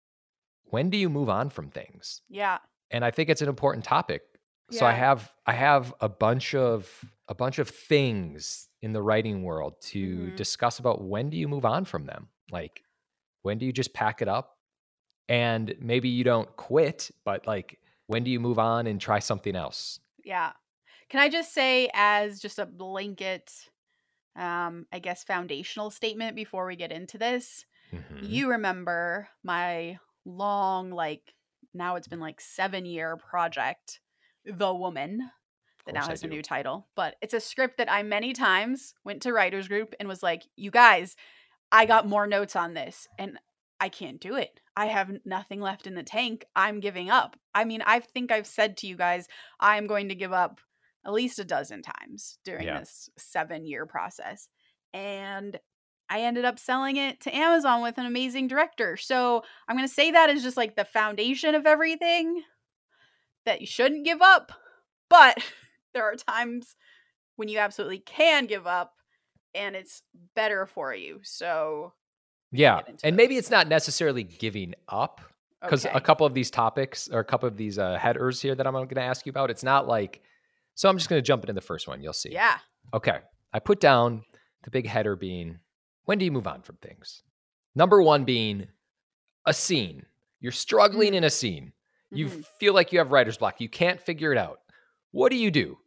when 0.64 0.88
do 0.88 0.96
you 0.96 1.10
move 1.10 1.28
on 1.28 1.50
from 1.50 1.68
things? 1.70 2.22
Yeah. 2.28 2.58
And 2.90 3.04
I 3.04 3.10
think 3.10 3.28
it's 3.28 3.42
an 3.42 3.48
important 3.48 3.84
topic. 3.84 4.22
So 4.70 4.86
I 4.86 4.92
have 4.92 5.34
I 5.46 5.52
have 5.52 5.94
a 6.00 6.08
bunch 6.08 6.54
of 6.54 7.04
a 7.28 7.34
bunch 7.34 7.58
of 7.58 7.68
things 7.68 8.68
in 8.82 8.92
the 8.92 9.02
writing 9.02 9.42
world 9.42 9.80
to 9.82 10.30
Mhm. 10.30 10.32
discuss 10.32 10.78
about 10.78 11.02
when 11.02 11.30
do 11.30 11.36
you 11.36 11.48
move 11.48 11.64
on 11.64 11.84
from 11.84 12.06
them? 12.06 12.28
Like 12.50 12.84
when 13.42 13.58
do 13.58 13.66
you 13.66 13.72
just 13.72 13.94
pack 13.94 14.22
it 14.22 14.28
up? 14.28 14.58
And 15.28 15.76
maybe 15.80 16.08
you 16.08 16.24
don't 16.24 16.54
quit, 16.56 17.10
but 17.24 17.46
like 17.46 17.80
when 18.06 18.24
do 18.24 18.30
you 18.30 18.40
move 18.40 18.58
on 18.58 18.86
and 18.86 19.00
try 19.00 19.20
something 19.20 19.56
else? 19.56 20.00
Yeah. 20.24 20.52
Can 21.08 21.20
I 21.20 21.28
just 21.28 21.52
say, 21.52 21.90
as 21.94 22.40
just 22.40 22.58
a 22.58 22.66
blanket, 22.66 23.70
um, 24.36 24.86
I 24.92 25.00
guess, 25.00 25.24
foundational 25.24 25.90
statement 25.90 26.36
before 26.36 26.66
we 26.66 26.76
get 26.76 26.92
into 26.92 27.18
this? 27.18 27.66
Mhm. 27.92 28.20
You 28.20 28.50
remember 28.50 29.28
my 29.44 29.98
long, 30.24 30.90
like, 30.92 31.34
now 31.74 31.96
it's 31.96 32.08
been 32.08 32.20
like 32.20 32.40
seven 32.40 32.86
year 32.86 33.16
project, 33.16 34.00
The 34.44 34.72
Woman, 34.74 35.30
that 35.86 35.94
now 35.94 36.06
has 36.06 36.22
a 36.22 36.26
do. 36.26 36.34
new 36.34 36.42
title. 36.42 36.88
But 36.96 37.16
it's 37.20 37.34
a 37.34 37.40
script 37.40 37.78
that 37.78 37.90
I 37.90 38.02
many 38.02 38.32
times 38.32 38.94
went 39.04 39.22
to 39.22 39.32
writers 39.32 39.68
group 39.68 39.94
and 39.98 40.08
was 40.08 40.22
like, 40.22 40.42
you 40.56 40.70
guys, 40.70 41.16
I 41.72 41.86
got 41.86 42.06
more 42.06 42.26
notes 42.26 42.56
on 42.56 42.74
this 42.74 43.08
and 43.18 43.38
I 43.80 43.88
can't 43.88 44.20
do 44.20 44.34
it. 44.36 44.60
I 44.76 44.86
have 44.86 45.10
nothing 45.24 45.60
left 45.60 45.86
in 45.86 45.94
the 45.94 46.02
tank. 46.02 46.44
I'm 46.54 46.80
giving 46.80 47.10
up. 47.10 47.36
I 47.54 47.64
mean, 47.64 47.82
I 47.84 48.00
think 48.00 48.30
I've 48.30 48.46
said 48.46 48.76
to 48.78 48.86
you 48.86 48.96
guys, 48.96 49.26
I'm 49.58 49.86
going 49.86 50.08
to 50.10 50.14
give 50.14 50.32
up 50.32 50.60
at 51.06 51.12
least 51.12 51.38
a 51.38 51.44
dozen 51.44 51.82
times 51.82 52.38
during 52.44 52.66
Yeah. 52.66 52.80
this 52.80 53.08
seven 53.16 53.64
year 53.64 53.86
process. 53.86 54.48
And 54.92 55.58
I 56.10 56.22
ended 56.22 56.44
up 56.44 56.58
selling 56.58 56.96
it 56.96 57.20
to 57.20 57.34
Amazon 57.34 57.82
with 57.82 57.96
an 57.96 58.04
amazing 58.04 58.48
director. 58.48 58.96
So 58.96 59.44
I'm 59.68 59.76
going 59.76 59.88
to 59.88 59.94
say 59.94 60.10
that 60.10 60.28
is 60.28 60.42
just 60.42 60.56
like 60.56 60.76
the 60.76 60.84
foundation 60.84 61.54
of 61.54 61.66
everything 61.66 62.42
that 63.44 63.60
you 63.60 63.66
shouldn't 63.66 64.04
give 64.04 64.22
up. 64.22 64.52
But 65.08 65.38
there 65.94 66.04
are 66.04 66.16
times 66.16 66.76
when 67.36 67.48
you 67.48 67.58
absolutely 67.58 67.98
can 67.98 68.46
give 68.46 68.66
up 68.66 68.94
and 69.54 69.74
it's 69.74 70.02
better 70.36 70.66
for 70.66 70.94
you. 70.94 71.20
So, 71.22 71.92
Yeah. 72.52 72.80
And 73.02 73.16
maybe 73.16 73.36
it's 73.36 73.50
not 73.50 73.68
necessarily 73.68 74.22
giving 74.22 74.74
up 74.88 75.20
because 75.62 75.84
okay. 75.86 75.94
a 75.96 76.00
couple 76.00 76.26
of 76.26 76.34
these 76.34 76.50
topics 76.50 77.08
or 77.08 77.20
a 77.20 77.24
couple 77.24 77.48
of 77.48 77.56
these 77.56 77.78
uh, 77.78 77.98
headers 77.98 78.40
here 78.40 78.54
that 78.54 78.66
I'm 78.66 78.72
going 78.74 78.88
to 78.88 79.00
ask 79.02 79.26
you 79.26 79.30
about, 79.30 79.50
it's 79.50 79.62
not 79.64 79.88
like, 79.88 80.22
so 80.74 80.88
I'm 80.88 80.96
just 80.96 81.08
going 81.08 81.20
to 81.20 81.26
jump 81.26 81.42
into 81.44 81.52
the 81.52 81.60
first 81.60 81.88
one. 81.88 82.02
You'll 82.02 82.12
see. 82.12 82.32
yeah. 82.32 82.58
Okay. 82.94 83.18
I 83.52 83.58
put 83.58 83.80
down 83.80 84.22
the 84.62 84.70
big 84.70 84.86
header 84.86 85.16
being 85.16 85.58
when 86.04 86.18
do 86.18 86.24
you 86.24 86.32
move 86.32 86.46
on 86.46 86.62
from 86.62 86.76
things? 86.76 87.22
Number 87.74 88.02
one 88.02 88.24
being 88.24 88.68
a 89.46 89.54
scene. 89.54 90.06
You're 90.40 90.52
struggling 90.52 91.12
Mm. 91.12 91.16
in 91.16 91.24
a 91.24 91.30
scene. 91.30 91.72
You 92.10 92.26
Mhm. 92.26 92.44
feel 92.58 92.74
like 92.74 92.92
you 92.92 92.98
have 92.98 93.12
writer's 93.12 93.38
block. 93.38 93.60
You 93.60 93.68
can't 93.68 94.00
figure 94.00 94.32
it 94.32 94.38
out. 94.38 94.60
What 95.12 95.30
do 95.30 95.36
you 95.36 95.50
do? 95.50 95.78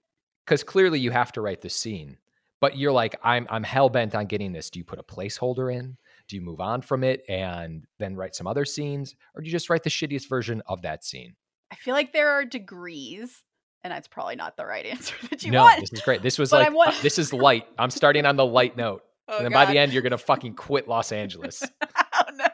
Because 0.46 0.64
clearly 0.64 1.00
you 1.00 1.12
have 1.12 1.32
to 1.34 1.42
write 1.42 1.62
the 1.62 1.70
scene, 1.70 2.18
but 2.62 2.78
you're 2.78 2.92
like, 2.92 3.16
I'm 3.24 3.48
I'm 3.50 3.64
hell 3.64 3.90
bent 3.90 4.16
on 4.16 4.26
getting 4.26 4.52
this. 4.54 4.70
Do 4.70 4.80
you 4.80 4.86
put 4.86 5.00
a 5.00 5.04
placeholder 5.04 5.74
in? 5.74 5.98
Do 6.28 6.36
you 6.36 6.42
move 6.42 6.60
on 6.62 6.82
from 6.82 7.04
it 7.04 7.24
and 7.30 7.86
then 8.00 8.16
write 8.16 8.36
some 8.36 8.48
other 8.48 8.66
scenes? 8.66 9.16
Or 9.36 9.42
do 9.42 9.46
you 9.48 9.52
just 9.52 9.70
write 9.70 9.84
the 9.84 9.90
shittiest 9.90 10.28
version 10.30 10.62
of 10.68 10.82
that 10.84 11.04
scene? 11.04 11.36
I 11.72 11.76
feel 11.76 11.94
like 11.94 12.14
there 12.14 12.30
are 12.32 12.46
degrees, 12.46 13.44
and 13.84 13.92
that's 13.92 14.08
probably 14.08 14.36
not 14.36 14.56
the 14.58 14.66
right 14.66 14.86
answer 14.94 15.16
that 15.30 15.44
you 15.44 15.52
no, 15.52 15.64
want. 15.64 15.82
this 15.82 15.92
is 15.94 16.02
great. 16.02 16.22
This 16.22 16.38
was 16.40 16.52
But 16.52 16.74
like, 16.74 16.88
uh, 16.96 17.02
this 17.02 17.18
is 17.20 17.34
light. 17.34 17.66
I'm 17.78 17.90
starting 17.90 18.26
on 18.26 18.36
the 18.38 18.46
light 18.46 18.78
note. 18.78 19.04
Oh, 19.30 19.38
and 19.38 19.46
then 19.46 19.54
by 19.54 19.64
the 19.64 19.78
end, 19.78 19.94
you're 19.94 20.02
going 20.02 20.12
to 20.12 20.18
fucking 20.18 20.54
quit 20.56 20.86
Los 20.90 21.14
Angeles. 21.14 21.64
oh 22.14 22.24
no. 22.36 22.46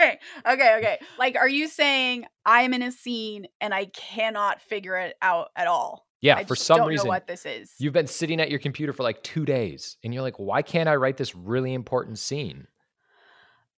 Okay, 0.00 0.18
okay, 0.46 0.76
okay. 0.78 0.98
Like, 1.18 1.36
are 1.36 1.48
you 1.48 1.68
saying 1.68 2.26
I'm 2.44 2.72
in 2.74 2.82
a 2.82 2.92
scene 2.92 3.46
and 3.60 3.74
I 3.74 3.86
cannot 3.86 4.60
figure 4.60 4.96
it 4.96 5.16
out 5.22 5.50
at 5.56 5.66
all? 5.66 6.06
Yeah, 6.20 6.36
I 6.36 6.44
for 6.44 6.56
some 6.56 6.78
don't 6.78 6.88
reason. 6.88 7.06
know 7.06 7.10
what 7.10 7.26
this 7.26 7.46
is. 7.46 7.72
You've 7.78 7.94
been 7.94 8.06
sitting 8.06 8.40
at 8.40 8.50
your 8.50 8.58
computer 8.58 8.92
for 8.92 9.02
like 9.02 9.22
two 9.22 9.44
days 9.44 9.96
and 10.04 10.12
you're 10.12 10.22
like, 10.22 10.38
why 10.38 10.62
can't 10.62 10.88
I 10.88 10.96
write 10.96 11.16
this 11.16 11.34
really 11.34 11.72
important 11.72 12.18
scene? 12.18 12.66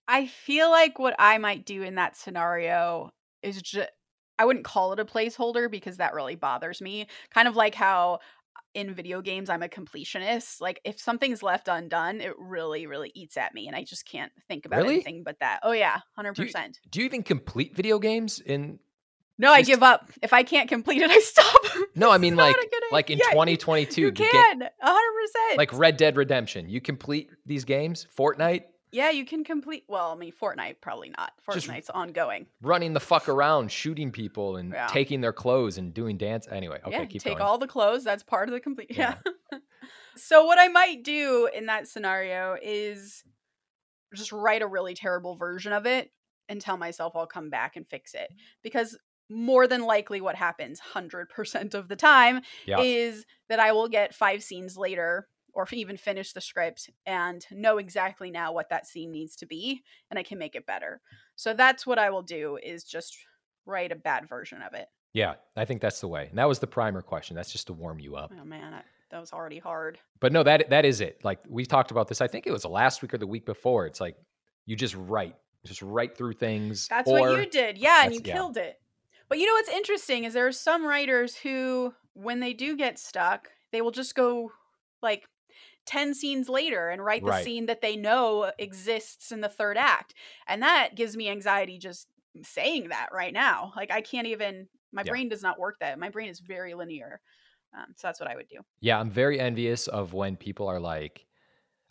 I 0.08 0.26
feel 0.26 0.70
like 0.72 0.98
what 0.98 1.16
I 1.20 1.38
might 1.38 1.66
do 1.66 1.84
in 1.84 1.96
that 1.96 2.18
scenario 2.18 3.12
is 3.44 3.62
just 3.62 3.90
I 4.40 4.46
wouldn't 4.46 4.66
call 4.66 4.92
it 4.92 5.00
a 5.00 5.06
placeholder 5.06 5.70
because 5.70 5.98
that 5.98 6.16
really 6.16 6.36
bothers 6.36 6.82
me. 6.82 7.06
Kind 7.32 7.48
of 7.48 7.56
like 7.56 7.76
how 7.76 8.20
in 8.74 8.94
video 8.94 9.22
games 9.22 9.50
I'm 9.50 9.64
a 9.64 9.68
completionist. 9.68 10.62
Like 10.62 10.80
if 10.84 11.00
something's 11.00 11.44
left 11.44 11.68
undone, 11.68 12.22
it 12.22 12.34
really 12.38 12.88
really 12.88 13.12
eats 13.16 13.38
at 13.38 13.54
me 13.54 13.68
and 13.68 13.76
I 13.76 13.84
just 13.84 14.06
can't 14.06 14.32
think 14.48 14.66
about 14.66 14.82
Really? 14.82 14.96
anything 14.96 15.24
but 15.24 15.40
that. 15.40 15.60
Oh 15.64 15.72
yeah, 15.72 16.00
100%. 16.18 16.54
Do 16.90 17.00
you 17.00 17.06
even 17.06 17.24
complete 17.24 17.76
video 17.76 18.00
games 18.00 18.40
in 18.40 18.80
No, 19.38 19.52
I 19.52 19.62
give 19.64 19.82
up. 19.84 20.12
If 20.22 20.34
I 20.34 20.44
can't 20.44 20.70
complete 20.70 21.02
it, 21.02 21.10
I 21.10 21.20
stop. 21.22 21.62
No, 21.96 22.12
I 22.12 22.18
mean 22.18 22.36
like 22.36 22.56
like 22.92 23.10
in. 23.10 23.18
You- 23.18 23.26
2022 23.32 24.02
You 24.02 24.08
you 24.08 24.12
can. 24.14 24.62
100%. 24.62 25.58
like 25.58 25.74
Red 25.74 25.98
Dead 25.98 26.16
Redemption. 26.18 26.70
You 26.70 26.80
complete 26.82 27.30
these 27.46 27.66
games, 27.66 28.08
Fortnite, 28.18 28.64
Yeah, 28.92 29.10
you 29.10 29.26
can 29.26 29.44
complete 29.44 29.86
well, 29.88 30.12
I 30.12 30.16
mean 30.16 30.32
Fortnite 30.34 30.82
probably 30.82 31.10
not. 31.18 31.32
Fortnite's 31.48 31.90
ongoing. 31.90 32.48
running 32.62 32.94
the 32.94 33.00
fuck 33.00 33.30
around, 33.30 33.72
shooting 33.72 34.12
people 34.12 34.58
and 34.58 34.74
Yeah. 34.74 34.88
taking 34.88 35.22
their 35.22 35.34
clothes 35.34 35.78
and 35.78 35.94
doing 35.94 36.18
dance. 36.18 36.48
Anyway, 36.50 36.80
okay, 36.84 36.92
yeah, 36.92 37.06
keep 37.06 37.22
take 37.24 37.38
going. 37.38 37.42
all 37.48 37.58
the 37.58 37.68
clothes. 37.68 38.04
That's 38.04 38.24
part 38.24 38.50
of 38.50 38.54
the 38.54 38.60
complete. 38.60 38.90
Yeah. 38.98 39.16
so 40.18 40.46
what 40.46 40.60
I 40.60 40.68
might 40.68 41.04
do 41.04 41.50
in 41.54 41.68
that 41.68 41.88
scenario 41.88 42.58
is 42.62 43.24
just 44.14 44.32
write 44.34 44.62
a 44.62 44.68
really 44.68 44.94
terrible 44.94 45.36
version 45.38 45.72
of 45.74 45.86
it 45.86 46.12
and 46.50 46.60
tell 46.60 46.76
myself 46.78 47.14
I'll 47.16 47.28
come 47.28 47.50
back 47.50 47.78
and 47.78 47.88
fix 47.88 48.14
it 48.14 48.30
because 48.62 48.98
more 49.30 49.68
than 49.68 49.82
likely 49.84 50.20
what 50.20 50.36
happens 50.36 50.82
100% 50.94 51.74
of 51.74 51.88
the 51.88 51.96
time 51.96 52.42
Yeah. 52.66 52.82
is 52.82 53.26
that 53.48 53.60
I 53.62 53.72
will 53.72 53.88
get 53.88 54.14
5 54.14 54.44
scenes 54.44 54.76
later 54.76 55.30
or 55.54 55.68
even 55.72 55.98
finish 55.98 56.34
the 56.34 56.42
script 56.42 56.90
and 57.06 57.46
know 57.52 57.78
exactly 57.78 58.32
now 58.32 58.52
what 58.52 58.70
that 58.70 58.88
scene 58.88 59.12
needs 59.12 59.36
to 59.38 59.46
be 59.46 59.84
and 60.10 60.18
I 60.18 60.24
can 60.24 60.38
make 60.38 60.56
it 60.56 60.66
better. 60.66 61.02
So 61.36 61.54
that's 61.54 61.86
what 61.86 62.00
I 62.00 62.10
will 62.10 62.22
do 62.22 62.58
is 62.62 62.84
just 62.84 63.18
write 63.66 63.92
a 63.92 63.96
bad 63.96 64.28
version 64.28 64.62
of 64.62 64.74
it. 64.74 64.88
yeah, 65.14 65.36
I 65.56 65.66
think 65.66 65.82
that's 65.82 66.00
the 66.00 66.08
way. 66.08 66.28
And 66.30 66.38
that 66.38 66.48
was 66.48 66.60
the 66.60 66.68
primer 66.68 67.02
question. 67.02 67.36
That's 67.36 67.52
just 67.52 67.68
to 67.68 67.74
warm 67.74 68.00
you 68.00 68.16
up. 68.16 68.32
Oh 68.40 68.46
man, 68.46 68.74
I, 68.74 68.82
that 69.12 69.20
was 69.20 69.34
already 69.34 69.60
hard. 69.60 70.00
But 70.20 70.32
no, 70.32 70.44
that 70.44 70.70
that 70.70 70.86
is 70.86 71.02
it. 71.02 71.20
Like 71.24 71.40
we 71.48 71.66
talked 71.66 71.92
about 71.92 72.08
this. 72.08 72.22
I 72.22 72.28
think 72.28 72.48
it 72.48 72.52
was 72.52 72.62
the 72.62 72.70
last 72.70 73.02
week 73.02 73.14
or 73.14 73.18
the 73.18 73.28
week 73.28 73.46
before. 73.46 73.86
It's 73.86 74.00
like 74.00 74.16
you 74.66 74.76
just 74.76 74.96
write, 74.96 75.36
just 75.66 75.82
write 75.82 76.18
through 76.18 76.34
things. 76.34 76.88
That's 76.88 77.10
or, 77.10 77.20
what 77.20 77.40
you 77.40 77.46
did. 77.50 77.78
Yeah, 77.78 78.06
and 78.06 78.14
you 78.14 78.22
yeah. 78.24 78.34
killed 78.34 78.58
it. 78.58 78.80
But 79.28 79.38
you 79.38 79.46
know 79.46 79.54
what's 79.54 79.70
interesting 79.70 80.24
is 80.24 80.34
there 80.34 80.48
are 80.48 80.52
some 80.52 80.86
writers 80.86 81.36
who, 81.36 81.94
when 82.14 82.42
they 82.42 82.54
do 82.54 82.76
get 82.76 83.00
stuck, 83.00 83.50
they 83.72 83.82
will 83.82 83.92
just 83.92 84.14
go 84.14 84.52
like 85.02 85.26
10 85.86 86.14
scenes 86.14 86.48
later 86.50 86.90
and 86.90 87.04
write 87.04 87.22
the 87.24 87.30
Right. 87.32 87.44
scene 87.44 87.66
that 87.66 87.82
they 87.82 87.96
know 87.96 88.52
exists 88.60 89.32
in 89.32 89.42
the 89.42 89.50
third 89.50 89.78
act. 89.78 90.14
And 90.48 90.62
that 90.62 90.96
gives 90.96 91.18
me 91.18 91.30
anxiety 91.30 91.78
just 91.78 92.08
saying 92.44 92.90
that 92.90 93.10
right 93.12 93.34
now. 93.34 93.74
Like, 93.76 93.92
I 93.92 94.02
can't 94.02 94.28
even, 94.28 94.68
my 94.92 95.02
Yeah. 95.04 95.12
brain 95.12 95.30
does 95.30 95.42
not 95.44 95.60
work 95.60 95.80
that. 95.80 95.98
My 96.00 96.10
brain 96.10 96.30
is 96.30 96.40
very 96.40 96.74
linear. 96.74 97.22
Um, 97.74 97.94
so 97.96 98.08
that's 98.08 98.20
what 98.20 98.30
I 98.30 98.36
would 98.36 98.48
do. 98.48 98.60
Yeah, 98.82 99.00
I'm 99.00 99.10
very 99.10 99.40
envious 99.40 99.88
of 99.88 100.14
when 100.14 100.36
people 100.38 100.68
are 100.68 100.80
like, 100.80 101.26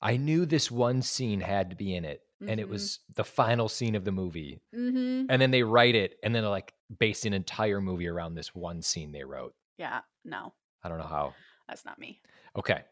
I 0.03 0.17
knew 0.17 0.47
this 0.47 0.71
one 0.71 1.03
scene 1.03 1.41
had 1.41 1.71
to 1.71 1.77
be 1.77 1.95
in 1.95 2.05
it, 2.07 2.23
and 2.47 2.59
it 2.61 2.67
Mhm. 2.67 2.71
was 2.71 3.01
the 3.15 3.25
final 3.25 3.69
scene 3.69 3.95
of 3.95 4.05
the 4.05 4.13
movie. 4.13 4.61
Mm-hmm. 4.75 5.27
And 5.31 5.43
then 5.43 5.51
they 5.51 5.63
write 5.63 5.95
it, 5.95 6.19
and 6.23 6.35
then 6.35 6.43
they're 6.43 6.51
like 6.51 6.73
based 6.99 7.27
an 7.27 7.35
entire 7.35 7.81
movie 7.83 8.09
around 8.09 8.35
this 8.35 8.55
one 8.55 8.81
scene 8.83 9.13
they 9.13 9.25
wrote. 9.25 9.55
Yeah, 9.77 10.01
no, 10.25 10.55
I 10.83 10.89
don't 10.89 10.99
know 10.99 11.05
how. 11.07 11.35
that's 11.69 11.85
not 11.85 11.99
me. 11.99 12.21
Okay. 12.57 12.83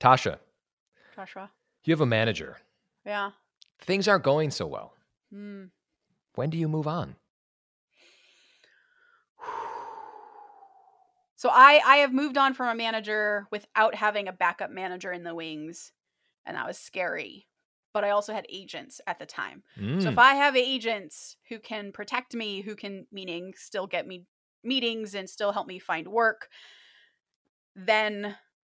Tasha, 0.00 0.38
Tasha. 1.16 1.48
you 1.84 1.92
have 1.92 2.00
a 2.00 2.06
manager. 2.06 2.58
Yeah. 3.04 3.30
Things 3.80 4.08
aren't 4.08 4.24
going 4.24 4.50
so 4.50 4.66
well. 4.66 4.94
Mm. 5.32 5.70
When 6.34 6.50
do 6.50 6.58
you 6.58 6.68
move 6.68 6.86
on? 6.86 7.16
So 11.38 11.50
I 11.52 11.80
I 11.86 11.96
have 11.96 12.14
moved 12.14 12.38
on 12.38 12.54
from 12.54 12.68
a 12.68 12.74
manager 12.74 13.46
without 13.50 13.94
having 13.94 14.26
a 14.26 14.32
backup 14.32 14.70
manager 14.70 15.12
in 15.12 15.22
the 15.22 15.34
wings, 15.34 15.92
and 16.46 16.56
that 16.56 16.66
was 16.66 16.78
scary. 16.78 17.46
But 17.92 18.04
I 18.04 18.10
also 18.10 18.32
had 18.32 18.46
agents 18.48 19.02
at 19.06 19.18
the 19.18 19.26
time. 19.26 19.62
So 19.76 19.82
Mm, 19.82 20.12
if 20.12 20.18
I 20.18 20.34
have 20.34 20.56
agents 20.56 21.36
who 21.50 21.58
can 21.58 21.92
protect 21.92 22.34
me, 22.34 22.62
who 22.62 22.74
can 22.74 23.06
meaning 23.12 23.52
still 23.54 23.86
get 23.86 24.06
me 24.06 24.24
meetings 24.64 25.14
and 25.14 25.28
still 25.28 25.52
help 25.52 25.66
me 25.66 25.78
find 25.78 26.08
work, 26.08 26.48
then 27.74 28.36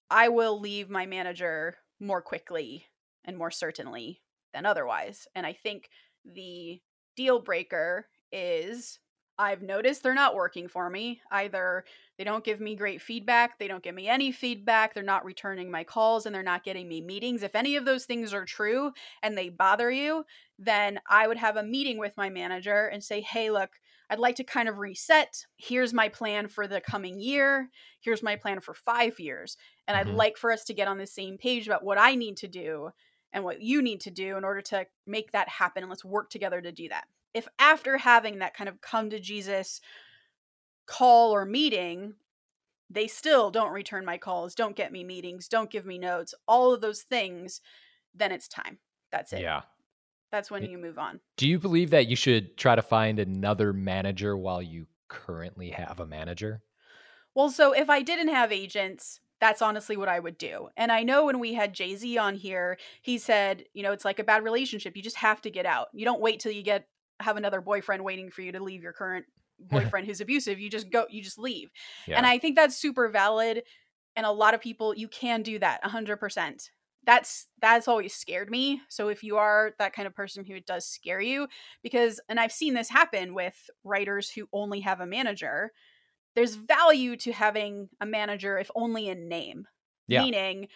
I 0.10 0.30
will 0.30 0.60
leave 0.60 0.90
my 0.90 1.06
manager 1.06 1.78
more 2.00 2.22
quickly 2.22 2.86
and 3.26 3.38
more 3.38 3.52
certainly 3.52 4.22
than 4.54 4.66
otherwise. 4.66 5.28
And 5.36 5.46
I 5.46 5.54
think 5.54 5.90
the 6.26 6.82
deal 7.16 7.40
breaker 7.40 8.08
is 8.32 9.00
I've 9.38 9.62
noticed 9.62 10.04
they're 10.04 10.14
not 10.14 10.36
working 10.36 10.68
for 10.68 10.90
me. 10.90 11.22
Either 11.32 11.86
they 12.18 12.26
don't 12.26 12.44
give 12.44 12.60
me 12.60 12.76
great 12.76 13.02
feedback, 13.02 13.58
they 13.58 13.70
don't 13.70 13.82
give 13.82 13.96
me 13.96 14.10
any 14.10 14.34
feedback, 14.34 14.94
they're 14.94 15.02
not 15.02 15.24
returning 15.24 15.72
my 15.72 15.86
calls, 15.86 16.26
and 16.26 16.36
they're 16.36 16.44
not 16.44 16.66
getting 16.66 16.90
me 16.90 17.00
meetings. 17.00 17.42
If 17.42 17.56
any 17.56 17.78
of 17.78 17.86
those 17.86 18.04
things 18.04 18.34
are 18.34 18.44
true 18.44 18.92
and 19.24 19.38
they 19.38 19.48
bother 19.48 19.90
you, 19.90 20.26
then 20.58 21.00
I 21.10 21.26
would 21.26 21.38
have 21.38 21.56
a 21.56 21.64
meeting 21.64 21.98
with 21.98 22.18
my 22.18 22.30
manager 22.30 22.88
and 22.88 23.02
say, 23.02 23.22
hey, 23.22 23.50
look, 23.50 23.70
I'd 24.10 24.20
like 24.20 24.36
to 24.38 24.44
kind 24.44 24.68
of 24.70 24.78
reset. 24.80 25.46
Here's 25.58 25.94
my 25.94 26.10
plan 26.10 26.48
for 26.48 26.68
the 26.68 26.82
coming 26.82 27.20
year. 27.20 27.70
Here's 28.02 28.24
my 28.24 28.36
plan 28.36 28.60
for 28.60 28.74
five 28.74 29.20
years. 29.20 29.58
And 29.88 29.96
Mhm. 29.96 30.00
I'd 30.02 30.16
like 30.16 30.38
for 30.38 30.52
us 30.52 30.64
to 30.66 30.74
get 30.74 30.88
on 30.88 30.98
the 30.98 31.06
same 31.08 31.38
page 31.38 31.68
about 31.68 31.84
what 31.84 31.98
I 32.00 32.16
need 32.16 32.38
to 32.38 32.48
do 32.48 32.92
and 33.32 33.44
what 33.44 33.62
you 33.62 33.82
need 33.82 34.02
to 34.02 34.12
do 34.12 34.38
in 34.38 34.44
order 34.44 34.62
to 34.62 34.88
make 35.06 35.32
that 35.32 35.48
happen. 35.50 35.84
And 35.84 35.90
let's 35.90 36.04
work 36.06 36.30
together 36.30 36.62
to 36.62 36.72
do 36.72 36.90
that. 36.90 37.08
If 37.34 37.48
after 37.60 37.98
having 37.98 38.40
that 38.40 38.56
kind 38.56 38.68
of 38.68 38.82
come 38.82 39.12
to 39.12 39.20
Jesus 39.20 39.82
call 40.86 41.32
or 41.32 41.46
meeting, 41.46 42.16
they 42.90 43.08
still 43.08 43.52
don't 43.52 43.72
return 43.74 44.06
my 44.06 44.18
calls, 44.18 44.56
don't 44.56 44.76
get 44.76 44.92
me 44.92 45.04
meetings, 45.04 45.48
don't 45.48 45.70
give 45.70 45.86
me 45.86 45.98
notes, 46.00 46.34
all 46.48 46.74
of 46.74 46.82
those 46.82 47.04
things, 47.04 47.62
then 48.14 48.32
it's 48.32 48.48
time. 48.48 48.80
That's 49.12 49.34
it. 49.34 49.42
yeah. 49.42 49.64
That's 50.32 50.52
when 50.52 50.64
eh, 50.64 50.68
you 50.68 50.78
move 50.78 50.98
on. 50.98 51.20
Do 51.38 51.48
you 51.48 51.60
believe 51.60 51.90
that 51.92 52.08
you 52.08 52.16
should 52.16 52.58
try 52.58 52.76
to 52.76 52.82
find 52.82 53.20
another 53.20 53.74
manager 53.74 54.38
while 54.38 54.62
you 54.62 54.88
currently 55.08 55.70
have 55.70 56.00
a 56.00 56.06
manager? 56.06 56.62
Well, 57.36 57.50
so 57.50 57.74
if 57.74 57.90
I 57.90 58.02
didn't 58.02 58.30
have 58.30 58.52
agents, 58.52 59.20
that's 59.40 59.62
honestly 59.62 59.98
what 59.98 60.10
I 60.10 60.20
would 60.20 60.38
do. 60.38 60.70
And 60.76 60.92
I 60.92 61.04
know 61.04 61.26
when 61.26 61.40
we 61.40 61.54
had 61.54 61.74
Jay 61.74 61.96
Z 61.96 62.18
on 62.18 62.36
here, 62.36 62.78
he 63.02 63.18
said, 63.18 63.64
you 63.74 63.84
know, 63.84 63.92
it's 63.92 64.06
like 64.06 64.20
a 64.20 64.24
bad 64.24 64.44
relationship. 64.44 64.96
You 64.96 65.04
just 65.04 65.16
have 65.18 65.42
to 65.42 65.50
get 65.50 65.66
out. 65.66 65.88
You 65.94 66.06
don't 66.06 66.22
wait 66.22 66.40
till 66.40 66.52
you 66.52 66.64
get 66.64 66.88
have 67.22 67.38
another 67.38 67.62
boyfriend 67.62 68.04
waiting 68.04 68.30
for 68.30 68.42
you 68.42 68.52
to 68.52 68.64
leave 68.64 68.82
your 68.82 68.94
current 68.94 69.26
boyfriend 69.60 70.08
who's 70.08 70.22
abusive. 70.22 70.60
You 70.60 70.70
just 70.70 70.90
go, 70.90 71.06
you 71.10 71.22
just 71.22 71.40
leave. 71.40 71.70
Yeah. 72.08 72.18
And 72.18 72.26
I 72.26 72.38
think 72.38 72.56
that's 72.56 72.76
super 72.76 73.10
valid. 73.10 73.64
And 74.16 74.26
a 74.26 74.32
lot 74.32 74.54
of 74.54 74.62
people, 74.62 74.96
you 74.96 75.08
can 75.08 75.44
do 75.44 75.60
that 75.60 75.84
100%. 75.84 76.70
That's 77.06 77.48
that's 77.62 77.88
always 77.88 78.14
scared 78.14 78.50
me. 78.50 78.82
So 78.90 79.08
if 79.08 79.24
you 79.24 79.38
are 79.38 79.74
that 79.80 79.94
kind 79.94 80.06
of 80.06 80.16
person 80.16 80.46
who 80.46 80.56
it 80.56 80.66
does 80.66 80.86
scare 80.86 81.22
you, 81.22 81.48
because 81.82 82.20
and 82.30 82.40
I've 82.40 82.52
seen 82.52 82.74
this 82.74 82.90
happen 82.90 83.34
with 83.34 83.70
writers 83.84 84.30
who 84.30 84.48
only 84.54 84.82
have 84.82 85.00
a 85.00 85.08
manager, 85.08 85.72
there's 86.36 86.56
value 86.56 87.16
to 87.18 87.32
having 87.32 87.90
a 88.02 88.06
manager 88.06 88.58
if 88.58 88.70
only 88.76 89.08
in 89.08 89.28
name. 89.28 89.66
Yeah. 90.08 90.24
Meaning, 90.24 90.68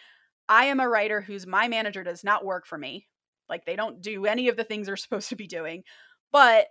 I 0.48 0.66
am 0.66 0.80
a 0.80 0.88
writer 0.88 1.20
whose 1.20 1.46
my 1.46 1.68
manager 1.68 2.02
does 2.02 2.24
not 2.24 2.44
work 2.44 2.66
for 2.66 2.78
me. 2.78 3.06
Like 3.48 3.66
they 3.66 3.76
don't 3.76 4.00
do 4.00 4.26
any 4.26 4.48
of 4.48 4.56
the 4.56 4.64
things 4.64 4.86
they're 4.86 4.96
supposed 4.96 5.28
to 5.28 5.36
be 5.36 5.46
doing. 5.46 5.84
But 6.32 6.68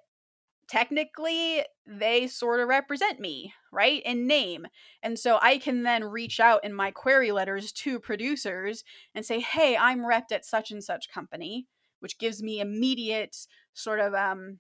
technically 0.67 1.63
they 1.85 2.27
sort 2.27 2.59
of 2.59 2.67
represent 2.67 3.19
me, 3.19 3.53
right? 3.71 4.01
In 4.03 4.27
name. 4.27 4.67
And 5.01 5.17
so 5.19 5.39
I 5.41 5.57
can 5.57 5.83
then 5.83 6.03
reach 6.03 6.39
out 6.39 6.63
in 6.63 6.73
my 6.73 6.91
query 6.91 7.31
letters 7.31 7.71
to 7.73 7.99
producers 7.99 8.83
and 9.13 9.25
say, 9.25 9.39
"Hey, 9.39 9.75
I'm 9.77 9.99
repped 9.99 10.31
at 10.31 10.45
such 10.45 10.71
and 10.71 10.83
such 10.83 11.09
company," 11.09 11.67
which 11.99 12.17
gives 12.17 12.41
me 12.43 12.59
immediate 12.59 13.35
sort 13.73 13.99
of 13.99 14.13
um 14.13 14.59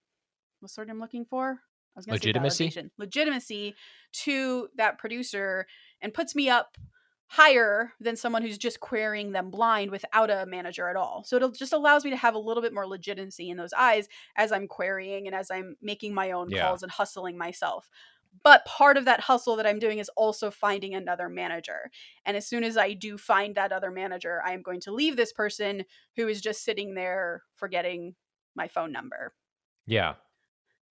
what 0.59 0.71
sort 0.71 0.89
I'm 0.89 0.99
looking 0.99 1.25
for? 1.25 1.59
I 1.95 1.99
was 1.99 2.05
gonna 2.05 2.15
Legitimacy? 2.15 2.65
Legitimacy 2.97 3.75
to 4.13 4.69
that 4.75 4.97
producer 4.97 5.67
and 6.01 6.13
puts 6.13 6.35
me 6.35 6.49
up 6.49 6.77
higher 7.33 7.93
than 7.99 8.15
someone 8.15 8.43
who's 8.43 8.59
just 8.59 8.79
querying 8.79 9.31
them 9.31 9.49
blind 9.49 9.89
without 9.89 10.29
a 10.29 10.45
manager 10.45 10.87
at 10.87 10.95
all. 10.95 11.23
So 11.25 11.37
it 11.37 11.55
just 11.55 11.73
allows 11.73 12.03
me 12.05 12.11
to 12.11 12.15
have 12.15 12.35
a 12.35 12.39
little 12.39 12.61
bit 12.61 12.75
more 12.75 12.85
legitimacy 12.85 13.49
in 13.49 13.57
those 13.57 13.73
eyes 13.73 14.07
as 14.35 14.51
I'm 14.51 14.67
querying 14.67 15.25
and 15.25 15.35
as 15.35 15.49
I'm 15.49 15.75
making 15.81 16.13
my 16.13 16.29
own 16.29 16.51
Yeah. 16.51 16.61
calls 16.61 16.83
and 16.83 16.91
hustling 16.91 17.35
myself. 17.35 17.89
But 18.43 18.65
part 18.65 18.97
of 18.97 19.05
that 19.05 19.19
hustle 19.21 19.55
that 19.55 19.65
I'm 19.65 19.79
doing 19.79 19.97
is 19.97 20.09
also 20.15 20.51
finding 20.51 20.93
another 20.93 21.27
manager. 21.27 21.89
And 22.23 22.37
as 22.37 22.47
soon 22.47 22.63
as 22.63 22.77
I 22.77 22.93
do 22.93 23.17
find 23.17 23.55
that 23.55 23.71
other 23.71 23.89
manager, 23.89 24.39
I 24.45 24.53
am 24.53 24.61
going 24.61 24.81
to 24.81 24.91
leave 24.93 25.15
this 25.15 25.33
person 25.33 25.85
who 26.15 26.27
is 26.27 26.39
just 26.39 26.63
sitting 26.63 26.93
there 26.93 27.41
forgetting 27.55 28.13
my 28.53 28.67
phone 28.67 28.91
number. 28.91 29.33
Yeah. 29.87 30.15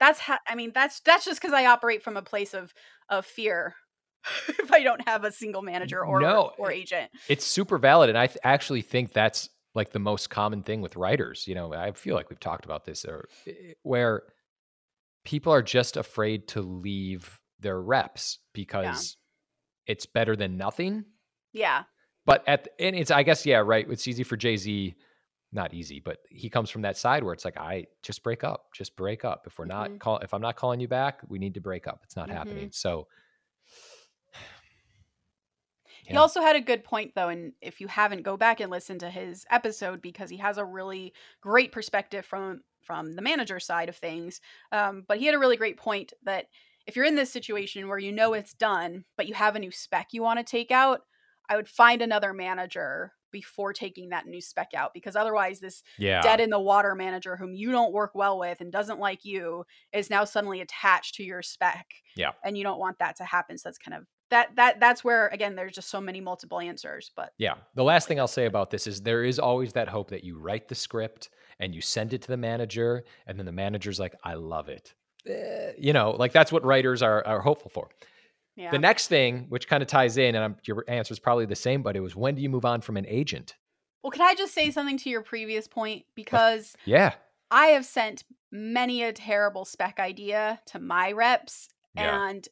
That's 0.00 0.18
how 0.18 0.38
I 0.48 0.56
mean 0.56 0.72
that's 0.74 0.98
that's 1.00 1.24
just 1.24 1.40
cuz 1.40 1.52
I 1.52 1.66
operate 1.66 2.02
from 2.02 2.16
a 2.16 2.22
place 2.22 2.52
of 2.54 2.74
of 3.08 3.24
fear. 3.24 3.76
if 4.48 4.72
I 4.72 4.82
don't 4.82 5.06
have 5.08 5.24
a 5.24 5.32
single 5.32 5.62
manager 5.62 6.04
or 6.04 6.20
No, 6.20 6.52
or 6.58 6.70
agent. 6.72 7.10
It's 7.28 7.44
super 7.44 7.78
valid. 7.78 8.08
And 8.08 8.18
I 8.18 8.26
th- 8.26 8.38
actually 8.44 8.82
think 8.82 9.12
that's 9.12 9.48
like 9.74 9.90
the 9.90 9.98
most 9.98 10.30
common 10.30 10.62
thing 10.62 10.80
with 10.82 10.96
writers. 10.96 11.46
You 11.48 11.54
know, 11.54 11.72
I 11.72 11.92
feel 11.92 12.14
like 12.14 12.30
we've 12.30 12.38
talked 12.40 12.64
about 12.64 12.84
this 12.84 13.04
or 13.04 13.28
where 13.82 14.22
people 15.24 15.52
are 15.52 15.62
just 15.62 15.96
afraid 15.96 16.48
to 16.48 16.60
leave 16.62 17.40
their 17.60 17.80
reps 17.80 18.38
because 18.52 19.16
it's 19.86 20.06
better 20.06 20.36
than 20.36 20.56
nothing. 20.56 21.04
Yeah. 21.52 21.84
But 22.24 22.44
at 22.46 22.64
the- 22.64 22.80
and 22.84 22.96
it's 22.96 23.10
I 23.10 23.22
guess 23.22 23.44
yeah 23.46 23.58
right. 23.58 23.86
It's 23.90 24.06
easy 24.06 24.22
for 24.24 24.36
Jay 24.36 24.56
Z, 24.56 24.94
not 25.52 25.74
easy, 25.74 26.00
but 26.00 26.18
he 26.30 26.48
comes 26.48 26.70
from 26.70 26.82
that 26.82 26.96
side 26.96 27.24
where 27.24 27.32
it's 27.34 27.44
like 27.44 27.56
I 27.56 27.86
just 28.02 28.22
break 28.22 28.44
up, 28.44 28.66
just 28.74 28.94
break 28.96 29.24
up. 29.24 29.44
If 29.46 29.58
we're 29.58 29.64
Mhm. 29.64 29.68
not 29.68 29.98
call, 29.98 30.18
if 30.18 30.32
I'm 30.34 30.40
not 30.42 30.56
calling 30.56 30.80
you 30.80 30.88
back, 30.88 31.20
we 31.28 31.38
need 31.38 31.54
to 31.54 31.60
break 31.60 31.86
up. 31.86 32.00
It's 32.04 32.16
not 32.16 32.28
Mhm. 32.28 32.32
happening. 32.32 32.70
So 32.72 33.08
He 36.06 36.14
Yeah. 36.14 36.20
also 36.20 36.40
had 36.40 36.56
a 36.56 36.60
good 36.60 36.84
point 36.84 37.14
though, 37.14 37.28
and 37.28 37.52
if 37.60 37.80
you 37.80 37.86
haven't, 37.88 38.22
go 38.22 38.36
back 38.36 38.60
and 38.60 38.70
listen 38.70 38.98
to 39.00 39.10
his 39.10 39.46
episode 39.50 40.02
because 40.02 40.30
he 40.30 40.38
has 40.38 40.58
a 40.58 40.64
really 40.64 41.12
great 41.40 41.72
perspective 41.72 42.24
from 42.26 42.62
from 42.82 43.14
the 43.14 43.22
manager 43.22 43.60
side 43.60 43.88
of 43.88 43.96
things. 43.96 44.40
Um, 44.72 45.04
but 45.06 45.18
he 45.18 45.26
had 45.26 45.36
a 45.36 45.38
really 45.38 45.56
great 45.56 45.76
point 45.76 46.12
that 46.24 46.46
if 46.86 46.96
you're 46.96 47.04
in 47.04 47.14
this 47.14 47.30
situation 47.32 47.86
where 47.86 47.98
you 47.98 48.10
know 48.10 48.32
it's 48.32 48.54
done, 48.54 49.04
but 49.16 49.28
you 49.28 49.34
have 49.34 49.54
a 49.54 49.60
new 49.60 49.70
spec 49.70 50.08
you 50.12 50.22
want 50.22 50.40
to 50.40 50.44
take 50.44 50.72
out, 50.72 51.02
I 51.48 51.54
would 51.56 51.68
find 51.68 52.02
another 52.02 52.32
manager 52.32 53.12
before 53.30 53.72
taking 53.72 54.10
that 54.10 54.26
new 54.26 54.40
spec 54.42 54.74
out 54.74 54.92
because 54.92 55.16
otherwise 55.16 55.60
this 55.60 55.82
yeah, 55.96 56.20
dead 56.22 56.40
in 56.40 56.50
the 56.50 56.60
water 56.60 56.94
manager 56.94 57.36
whom 57.36 57.54
you 57.54 57.70
don't 57.70 57.92
work 57.92 58.10
well 58.14 58.38
with 58.38 58.60
and 58.60 58.70
doesn't 58.70 58.98
like 58.98 59.24
you 59.24 59.64
is 59.92 60.10
now 60.10 60.24
suddenly 60.24 60.60
attached 60.60 61.14
to 61.14 61.22
your 61.24 61.40
spec. 61.42 61.86
Yeah. 62.16 62.32
And 62.44 62.58
you 62.58 62.64
don't 62.64 62.78
want 62.80 62.98
that 62.98 63.16
to 63.16 63.24
happen. 63.24 63.56
So 63.56 63.68
that's 63.68 63.78
kind 63.78 63.96
of 63.96 64.06
that 64.32 64.56
that 64.56 64.80
that's 64.80 65.04
where 65.04 65.28
again 65.28 65.54
there's 65.54 65.72
just 65.74 65.88
so 65.88 66.00
many 66.00 66.20
multiple 66.20 66.58
answers. 66.60 67.10
But 67.14 67.32
Yeah. 67.38 67.54
The 67.74 67.84
last 67.84 68.08
thing 68.08 68.18
I'll 68.18 68.26
say 68.28 68.46
about 68.46 68.70
this 68.70 68.86
is 68.86 69.00
there 69.02 69.24
is 69.24 69.38
always 69.38 69.72
that 69.74 69.88
hope 69.88 70.10
that 70.10 70.24
you 70.24 70.38
write 70.38 70.68
the 70.68 70.74
script 70.74 71.30
and 71.60 71.74
you 71.74 71.80
send 71.80 72.12
it 72.12 72.22
to 72.22 72.28
the 72.28 72.36
manager, 72.36 73.04
and 73.26 73.38
then 73.38 73.46
the 73.46 73.52
manager's 73.52 74.00
like, 74.00 74.14
I 74.24 74.34
love 74.34 74.68
it. 74.68 74.94
Eh, 75.26 75.72
you 75.78 75.92
know, 75.92 76.10
like 76.18 76.32
that's 76.32 76.50
what 76.50 76.64
writers 76.64 77.02
are, 77.02 77.24
are 77.26 77.40
hopeful 77.40 77.70
for. 77.70 77.88
yeah. 78.56 78.70
The 78.72 78.78
next 78.78 79.06
thing, 79.08 79.46
which 79.48 79.68
kind 79.68 79.82
of 79.82 79.88
ties 79.88 80.16
in, 80.18 80.34
and 80.34 80.42
I'm, 80.44 80.56
your 80.64 80.84
answer 80.88 81.12
is 81.12 81.20
probably 81.20 81.46
the 81.46 81.54
same, 81.54 81.82
but 81.82 81.94
it 81.96 82.00
was 82.00 82.16
when 82.16 82.34
do 82.34 82.42
you 82.42 82.48
move 82.50 82.64
on 82.64 82.80
from 82.80 82.96
an 82.96 83.06
agent? 83.06 83.54
well, 84.02 84.10
can 84.10 84.22
I 84.22 84.34
just 84.34 84.52
say 84.52 84.72
something 84.72 84.98
to 84.98 85.08
your 85.10 85.22
previous 85.22 85.68
point? 85.68 86.04
Because 86.16 86.74
Yeah. 86.84 87.12
I 87.52 87.66
have 87.66 87.84
sent 87.84 88.24
many 88.50 89.04
a 89.04 89.12
terrible 89.12 89.64
spec 89.64 90.00
idea 90.00 90.60
to 90.66 90.80
my 90.80 91.12
reps 91.12 91.68
Yeah. 91.94 92.28
and 92.30 92.48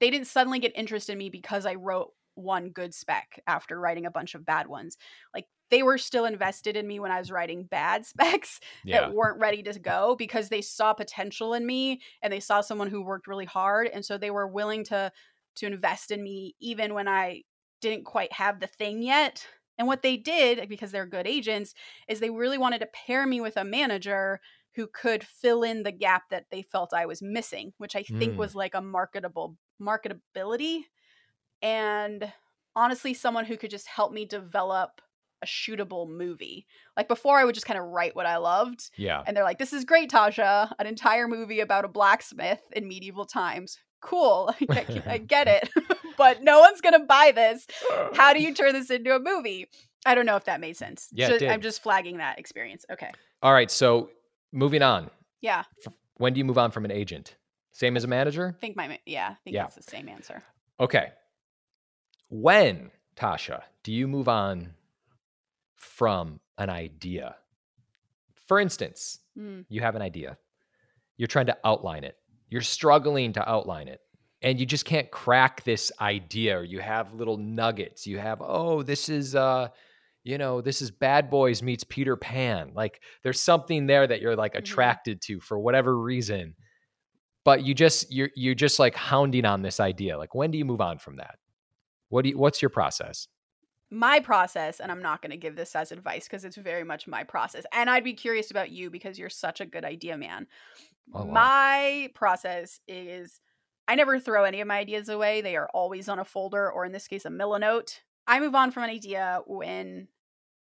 they 0.00 0.10
didn't 0.10 0.26
suddenly 0.26 0.58
get 0.58 0.72
interested 0.76 1.12
in 1.12 1.18
me 1.18 1.30
because 1.30 1.66
I 1.66 1.74
wrote 1.74 2.12
one 2.34 2.70
good 2.70 2.94
spec 2.94 3.40
after 3.46 3.80
writing 3.80 4.04
a 4.06 4.10
bunch 4.10 4.34
of 4.34 4.44
bad 4.44 4.66
ones. 4.66 4.96
Like 5.34 5.46
they 5.70 5.82
were 5.82 5.98
still 5.98 6.26
invested 6.26 6.76
in 6.76 6.86
me 6.86 7.00
when 7.00 7.10
I 7.10 7.18
was 7.18 7.30
writing 7.30 7.64
bad 7.64 8.04
specs 8.06 8.60
Yeah. 8.82 8.92
that 8.92 9.10
weren't 9.10 9.40
ready 9.40 9.62
to 9.62 9.78
go 9.78 10.14
because 10.16 10.48
they 10.48 10.62
saw 10.62 10.92
potential 10.92 11.54
in 11.54 11.66
me 11.66 12.02
and 12.22 12.32
they 12.32 12.40
saw 12.40 12.60
someone 12.60 12.88
who 12.90 13.02
worked 13.02 13.26
really 13.26 13.46
hard 13.46 13.88
and 13.88 14.04
so 14.04 14.18
they 14.18 14.30
were 14.30 14.46
willing 14.46 14.84
to 14.84 15.10
to 15.56 15.66
invest 15.66 16.10
in 16.10 16.22
me 16.22 16.54
even 16.60 16.94
when 16.94 17.08
I 17.08 17.42
didn't 17.80 18.04
quite 18.04 18.32
have 18.32 18.60
the 18.60 18.66
thing 18.66 19.02
yet. 19.02 19.46
And 19.78 19.86
what 19.86 20.02
they 20.02 20.16
did 20.16 20.68
because 20.68 20.90
they're 20.90 21.06
good 21.06 21.26
agents 21.26 21.74
is 22.08 22.20
they 22.20 22.30
really 22.30 22.58
wanted 22.58 22.78
to 22.80 22.86
pair 22.86 23.26
me 23.26 23.40
with 23.40 23.56
a 23.56 23.64
manager 23.64 24.40
who 24.74 24.86
could 24.86 25.24
fill 25.24 25.62
in 25.62 25.82
the 25.82 25.92
gap 25.92 26.24
that 26.30 26.46
they 26.50 26.62
felt 26.62 26.92
I 26.92 27.06
was 27.06 27.22
missing, 27.22 27.72
which 27.78 27.96
I 27.96 28.04
think 28.18 28.36
Mm. 28.36 28.38
was 28.38 28.54
like 28.54 28.74
a 28.74 28.82
marketable 28.82 29.56
marketability 29.80 30.80
and 31.62 32.32
honestly 32.74 33.14
someone 33.14 33.44
who 33.44 33.56
could 33.56 33.70
just 33.70 33.86
help 33.86 34.12
me 34.12 34.24
develop 34.24 35.00
a 35.42 35.46
shootable 35.46 36.08
movie. 36.08 36.66
Like 36.96 37.08
before 37.08 37.38
I 37.38 37.44
would 37.44 37.54
just 37.54 37.66
kind 37.66 37.78
of 37.78 37.86
write 37.86 38.16
what 38.16 38.26
I 38.26 38.36
loved 38.38 38.90
Yeah. 38.96 39.22
and 39.26 39.36
they're 39.36 39.44
like 39.44 39.58
this 39.58 39.72
is 39.72 39.84
great 39.84 40.10
Tasha, 40.10 40.72
an 40.78 40.86
entire 40.86 41.28
movie 41.28 41.60
about 41.60 41.84
a 41.84 41.88
blacksmith 41.88 42.60
in 42.72 42.88
medieval 42.88 43.26
times. 43.26 43.78
Cool. 44.02 44.54
I 44.70 44.84
get, 44.84 45.06
I 45.06 45.18
get 45.18 45.48
it. 45.48 45.68
but 46.16 46.42
no 46.42 46.60
one's 46.60 46.80
going 46.80 46.98
to 46.98 47.06
buy 47.06 47.32
this. 47.34 47.66
How 48.14 48.32
do 48.32 48.40
you 48.42 48.54
turn 48.54 48.72
this 48.72 48.90
into 48.90 49.14
a 49.14 49.18
movie? 49.20 49.68
I 50.04 50.14
don't 50.14 50.26
know 50.26 50.36
if 50.36 50.44
that 50.44 50.60
made 50.60 50.76
sense. 50.76 51.08
Yeah, 51.12 51.30
it 51.30 51.40
Ju- 51.40 51.48
I'm 51.48 51.60
just 51.60 51.82
flagging 51.82 52.18
that 52.18 52.38
experience. 52.38 52.84
Okay. 52.90 53.10
All 53.42 53.52
right. 53.52 53.70
So 53.70 54.10
moving 54.52 54.82
on. 54.82 55.10
Yeah. 55.40 55.64
When 56.18 56.32
do 56.32 56.38
you 56.38 56.44
move 56.44 56.58
on 56.58 56.70
from 56.70 56.84
an 56.84 56.92
agent? 56.92 57.34
Same 57.76 57.94
as 57.98 58.04
a 58.04 58.08
manager? 58.08 58.54
I 58.56 58.58
think 58.58 58.74
my 58.74 58.98
yeah, 59.04 59.28
I 59.32 59.34
think 59.44 59.54
Yeah. 59.54 59.64
that's 59.64 59.74
the 59.74 59.82
same 59.82 60.08
answer. 60.08 60.42
Okay. 60.80 61.12
When, 62.30 62.90
Tasha, 63.16 63.64
do 63.82 63.92
you 63.92 64.08
move 64.08 64.28
on 64.28 64.72
from 65.74 66.40
an 66.56 66.70
idea? 66.70 67.36
For 68.46 68.58
instance, 68.58 69.18
Mm. 69.38 69.66
you 69.68 69.82
have 69.82 69.94
an 69.94 70.00
idea. 70.00 70.38
You're 71.18 71.26
trying 71.26 71.46
to 71.46 71.58
outline 71.64 72.04
it. 72.04 72.16
You're 72.48 72.62
struggling 72.62 73.34
to 73.34 73.46
outline 73.46 73.88
it. 73.88 74.00
And 74.40 74.58
you 74.58 74.64
just 74.64 74.86
can't 74.86 75.10
crack 75.10 75.62
this 75.64 75.92
idea 76.00 76.58
or 76.58 76.64
you 76.64 76.80
have 76.80 77.12
little 77.12 77.36
nuggets. 77.36 78.06
You 78.06 78.18
have, 78.18 78.40
oh, 78.40 78.82
this 78.82 79.08
is 79.10 79.34
uh 79.34 79.68
you 80.24 80.38
know, 80.38 80.60
this 80.60 80.82
is 80.82 80.90
Bad 80.90 81.30
Boys 81.30 81.62
meets 81.62 81.84
Peter 81.84 82.16
Pan. 82.16 82.72
Like 82.74 83.00
there's 83.22 83.40
something 83.40 83.86
there 83.86 84.06
that 84.06 84.20
you're 84.22 84.34
like 84.34 84.54
Mhm. 84.54 84.58
attracted 84.60 85.20
to 85.26 85.40
for 85.40 85.58
whatever 85.58 85.96
reason. 85.98 86.56
But 87.46 87.64
you 87.64 87.74
just 87.74 88.12
you're 88.12 88.30
you're 88.34 88.56
just 88.56 88.80
like 88.80 88.96
hounding 88.96 89.44
on 89.44 89.62
this 89.62 89.78
idea. 89.78 90.18
Like 90.18 90.34
when 90.34 90.50
do 90.50 90.58
you 90.58 90.64
move 90.64 90.80
on 90.80 90.98
from 90.98 91.18
that? 91.18 91.38
What 92.08 92.22
do 92.22 92.30
you 92.30 92.36
what's 92.36 92.60
your 92.60 92.70
process? 92.70 93.28
My 93.88 94.18
process, 94.18 94.80
and 94.80 94.90
I'm 94.90 95.00
not 95.00 95.22
going 95.22 95.30
to 95.30 95.36
give 95.36 95.54
this 95.54 95.76
as 95.76 95.92
advice 95.92 96.24
because 96.24 96.44
it's 96.44 96.56
very 96.56 96.82
much 96.82 97.06
my 97.06 97.22
process. 97.22 97.64
And 97.72 97.88
I'd 97.88 98.02
be 98.02 98.14
curious 98.14 98.50
about 98.50 98.72
you 98.72 98.90
because 98.90 99.16
you're 99.16 99.30
such 99.30 99.60
a 99.60 99.64
good 99.64 99.84
idea 99.84 100.16
man. 100.16 100.48
Oh, 101.14 101.24
wow. 101.24 101.32
My 101.32 102.10
process 102.16 102.80
is 102.88 103.40
I 103.86 103.94
never 103.94 104.18
throw 104.18 104.42
any 104.42 104.60
of 104.60 104.66
my 104.66 104.78
ideas 104.78 105.08
away. 105.08 105.40
They 105.40 105.54
are 105.54 105.70
always 105.72 106.08
on 106.08 106.18
a 106.18 106.24
folder 106.24 106.68
or 106.68 106.84
in 106.84 106.90
this 106.90 107.06
case 107.06 107.26
a 107.26 107.28
Milanote. 107.28 108.00
I 108.26 108.40
move 108.40 108.56
on 108.56 108.72
from 108.72 108.82
an 108.82 108.90
idea 108.90 109.42
when 109.46 110.08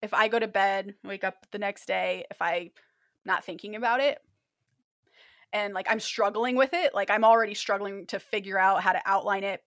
if 0.03 0.13
I 0.13 0.27
go 0.27 0.37
to 0.37 0.47
bed, 0.47 0.93
wake 1.03 1.23
up 1.23 1.47
the 1.51 1.57
next 1.57 1.87
day, 1.87 2.25
if 2.29 2.39
I'm 2.39 2.69
not 3.25 3.43
thinking 3.43 3.75
about 3.75 3.99
it 3.99 4.19
and 5.53 5.73
like 5.73 5.87
I'm 5.89 5.99
struggling 5.99 6.55
with 6.55 6.73
it, 6.73 6.93
like 6.93 7.09
I'm 7.09 7.23
already 7.23 7.53
struggling 7.53 8.05
to 8.07 8.19
figure 8.19 8.59
out 8.59 8.81
how 8.83 8.91
to 8.93 9.01
outline 9.05 9.43
it. 9.43 9.61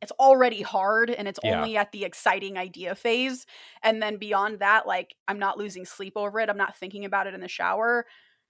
It's 0.00 0.12
already 0.12 0.62
hard 0.62 1.10
and 1.10 1.28
it's 1.28 1.38
Yeah. 1.42 1.58
only 1.60 1.76
at 1.76 1.92
the 1.92 2.04
exciting 2.04 2.58
idea 2.58 2.94
phase. 2.94 3.46
And 3.82 4.02
then 4.02 4.16
beyond 4.16 4.58
that, 4.58 4.86
like 4.86 5.14
I'm 5.28 5.38
not 5.38 5.58
losing 5.58 5.84
sleep 5.84 6.14
over 6.16 6.40
it. 6.40 6.50
I'm 6.50 6.56
not 6.56 6.76
thinking 6.76 7.04
about 7.04 7.26
it 7.26 7.34
in 7.34 7.40
the 7.40 7.48
shower. 7.48 8.04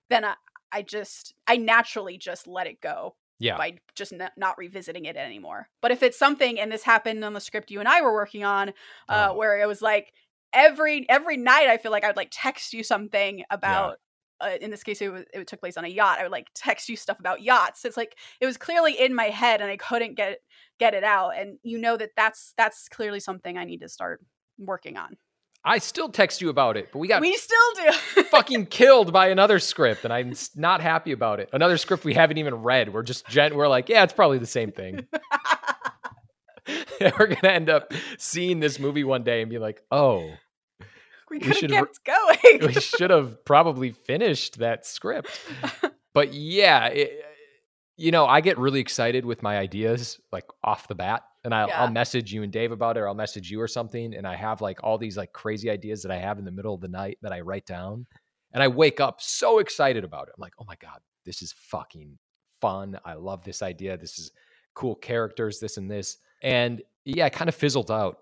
Then 0.09 0.25
I, 0.25 0.35
I 0.73 0.83
just, 0.83 1.35
I 1.47 1.57
naturally 1.59 2.16
just 2.16 2.47
let 2.47 2.66
it 2.66 2.81
go 2.81 3.16
Yeah. 3.38 3.59
by 3.59 3.79
just 3.95 4.14
n- 4.14 4.31
not 4.37 4.57
revisiting 4.57 5.05
it 5.05 5.16
anymore. 5.16 5.68
But 5.83 5.90
if 5.90 6.03
it's 6.03 6.18
something, 6.18 6.59
and 6.59 6.73
this 6.73 6.83
happened 6.85 7.23
on 7.25 7.35
the 7.35 7.40
script 7.40 7.71
you 7.71 7.81
and 7.81 7.88
I 7.88 8.01
were 8.01 8.14
working 8.14 8.45
on, 8.45 8.71
uh, 9.11 9.29
Oh. 9.31 9.35
where 9.37 9.61
it 9.61 9.66
was 9.68 9.83
like 9.83 10.12
every 10.55 11.07
every 11.11 11.37
night, 11.37 11.68
I 11.68 11.77
feel 11.77 11.90
like 11.92 12.05
I 12.05 12.09
would 12.09 12.16
like 12.16 12.31
text 12.33 12.73
you 12.73 12.83
something 12.83 13.45
about. 13.51 13.99
Uh, 14.42 14.57
in 14.61 14.70
this 14.70 14.83
case, 14.83 15.00
it, 15.00 15.09
was, 15.09 15.24
it 15.33 15.46
took 15.46 15.61
place 15.61 15.76
on 15.76 15.85
a 15.85 15.88
yacht. 15.88 16.18
I 16.18 16.24
would 16.24 16.33
like 16.33 16.48
text 16.55 16.88
you 16.88 16.96
stuff 16.96 17.20
about 17.20 17.42
yachts. 17.42 17.85
It's 17.85 17.96
like 17.96 18.16
it 18.40 18.46
was 18.46 18.57
clearly 18.57 18.98
in 18.98 19.14
my 19.14 19.26
head, 19.26 19.61
and 19.61 19.70
I 19.70 19.76
couldn't 19.76 20.14
get 20.14 20.38
get 20.78 20.94
it 20.94 21.05
out. 21.05 21.31
And 21.37 21.59
you 21.62 21.78
know 21.78 21.96
that 21.96 22.11
that's 22.16 22.55
that's 22.57 22.88
clearly 22.88 23.20
something 23.20 23.57
I 23.57 23.64
need 23.64 23.81
to 23.81 23.88
start 23.88 24.20
working 24.59 24.96
on. 24.96 25.16
I 25.64 25.78
still 25.78 26.09
text 26.09 26.40
you 26.40 26.48
about 26.48 26.76
it, 26.76 26.90
but 26.92 26.98
we 26.98 27.07
got 27.07 27.20
we 27.20 27.37
still 27.37 27.74
do. 27.76 28.22
fucking 28.31 28.66
killed 28.66 29.12
by 29.12 29.28
another 29.28 29.61
script, 29.61 30.05
and 30.05 30.12
I'm 30.12 30.35
not 30.57 30.81
happy 30.81 31.12
about 31.12 31.38
it. 31.38 31.50
Another 31.52 31.78
script 31.78 32.05
we 32.05 32.14
haven't 32.14 32.38
even 32.38 32.57
read. 32.57 32.92
We're 32.92 33.05
just 33.05 33.26
gen- 33.28 33.55
we're 33.55 33.68
like, 33.68 33.88
yeah, 33.88 34.02
it's 34.02 34.12
probably 34.12 34.38
the 34.38 34.46
same 34.46 34.72
thing. 34.72 35.07
we're 37.00 37.26
gonna 37.26 37.52
end 37.52 37.68
up 37.68 37.92
seeing 38.18 38.61
this 38.61 38.78
movie 38.78 39.05
one 39.05 39.24
day 39.24 39.40
and 39.40 39.50
be 39.50 39.59
like, 39.59 39.83
oh, 39.90 40.31
we 41.33 41.38
could 41.38 41.49
have 41.49 41.57
should 41.57 41.71
kept 41.71 42.05
going. 42.05 42.66
we 42.66 42.73
should 42.81 43.11
have 43.11 43.45
probably 43.45 43.90
finished 43.90 44.59
that 44.59 44.85
script. 44.87 45.40
But 46.12 46.35
yeah, 46.35 46.87
it, 46.88 47.25
you 47.97 48.11
know, 48.11 48.27
I 48.27 48.40
get 48.42 48.59
really 48.59 48.81
excited 48.81 49.25
with 49.25 49.42
my 49.42 49.57
ideas 49.59 50.21
like 50.31 50.45
off 50.62 50.88
the 50.88 50.95
bat, 50.95 51.23
and 51.45 51.55
I'll, 51.55 51.68
Yeah. 51.68 51.81
I'll 51.83 51.90
message 51.90 52.33
you 52.33 52.42
and 52.42 52.53
Dave 52.53 52.71
about 52.71 52.97
it, 52.97 53.01
or 53.01 53.09
I'll 53.09 53.14
message 53.14 53.51
you 53.51 53.61
or 53.61 53.68
something, 53.68 54.14
and 54.14 54.27
I 54.27 54.37
have 54.37 54.61
like 54.61 54.85
all 54.85 54.99
these 54.99 55.16
like 55.16 55.33
crazy 55.33 55.71
ideas 55.71 56.03
that 56.03 56.12
I 56.12 56.18
have 56.18 56.38
in 56.38 56.45
the 56.45 56.51
middle 56.53 56.75
of 56.75 56.81
the 56.81 56.88
night 56.88 57.18
that 57.23 57.33
I 57.33 57.40
write 57.40 57.64
down, 57.66 58.07
and 58.53 58.62
I 58.62 58.68
wake 58.68 59.01
up 59.01 59.21
so 59.23 59.59
excited 59.59 60.05
about 60.05 60.29
it. 60.29 60.35
I'm 60.37 60.40
like, 60.42 60.55
oh 60.59 60.64
my 60.66 60.77
god, 60.77 61.01
this 61.25 61.40
is 61.40 61.53
fucking 61.53 62.18
fun. 62.61 62.99
I 63.05 63.14
love 63.14 63.42
this 63.45 63.62
idea. 63.62 63.97
This 63.97 64.18
is 64.18 64.33
cool 64.75 64.95
characters, 64.97 65.61
this 65.61 65.77
and 65.79 65.90
this, 65.90 66.18
and 66.42 66.83
yeah, 67.05 67.27
it 67.27 67.33
kind 67.33 67.49
of 67.49 67.55
fizzled 67.55 67.90
out. 67.90 68.18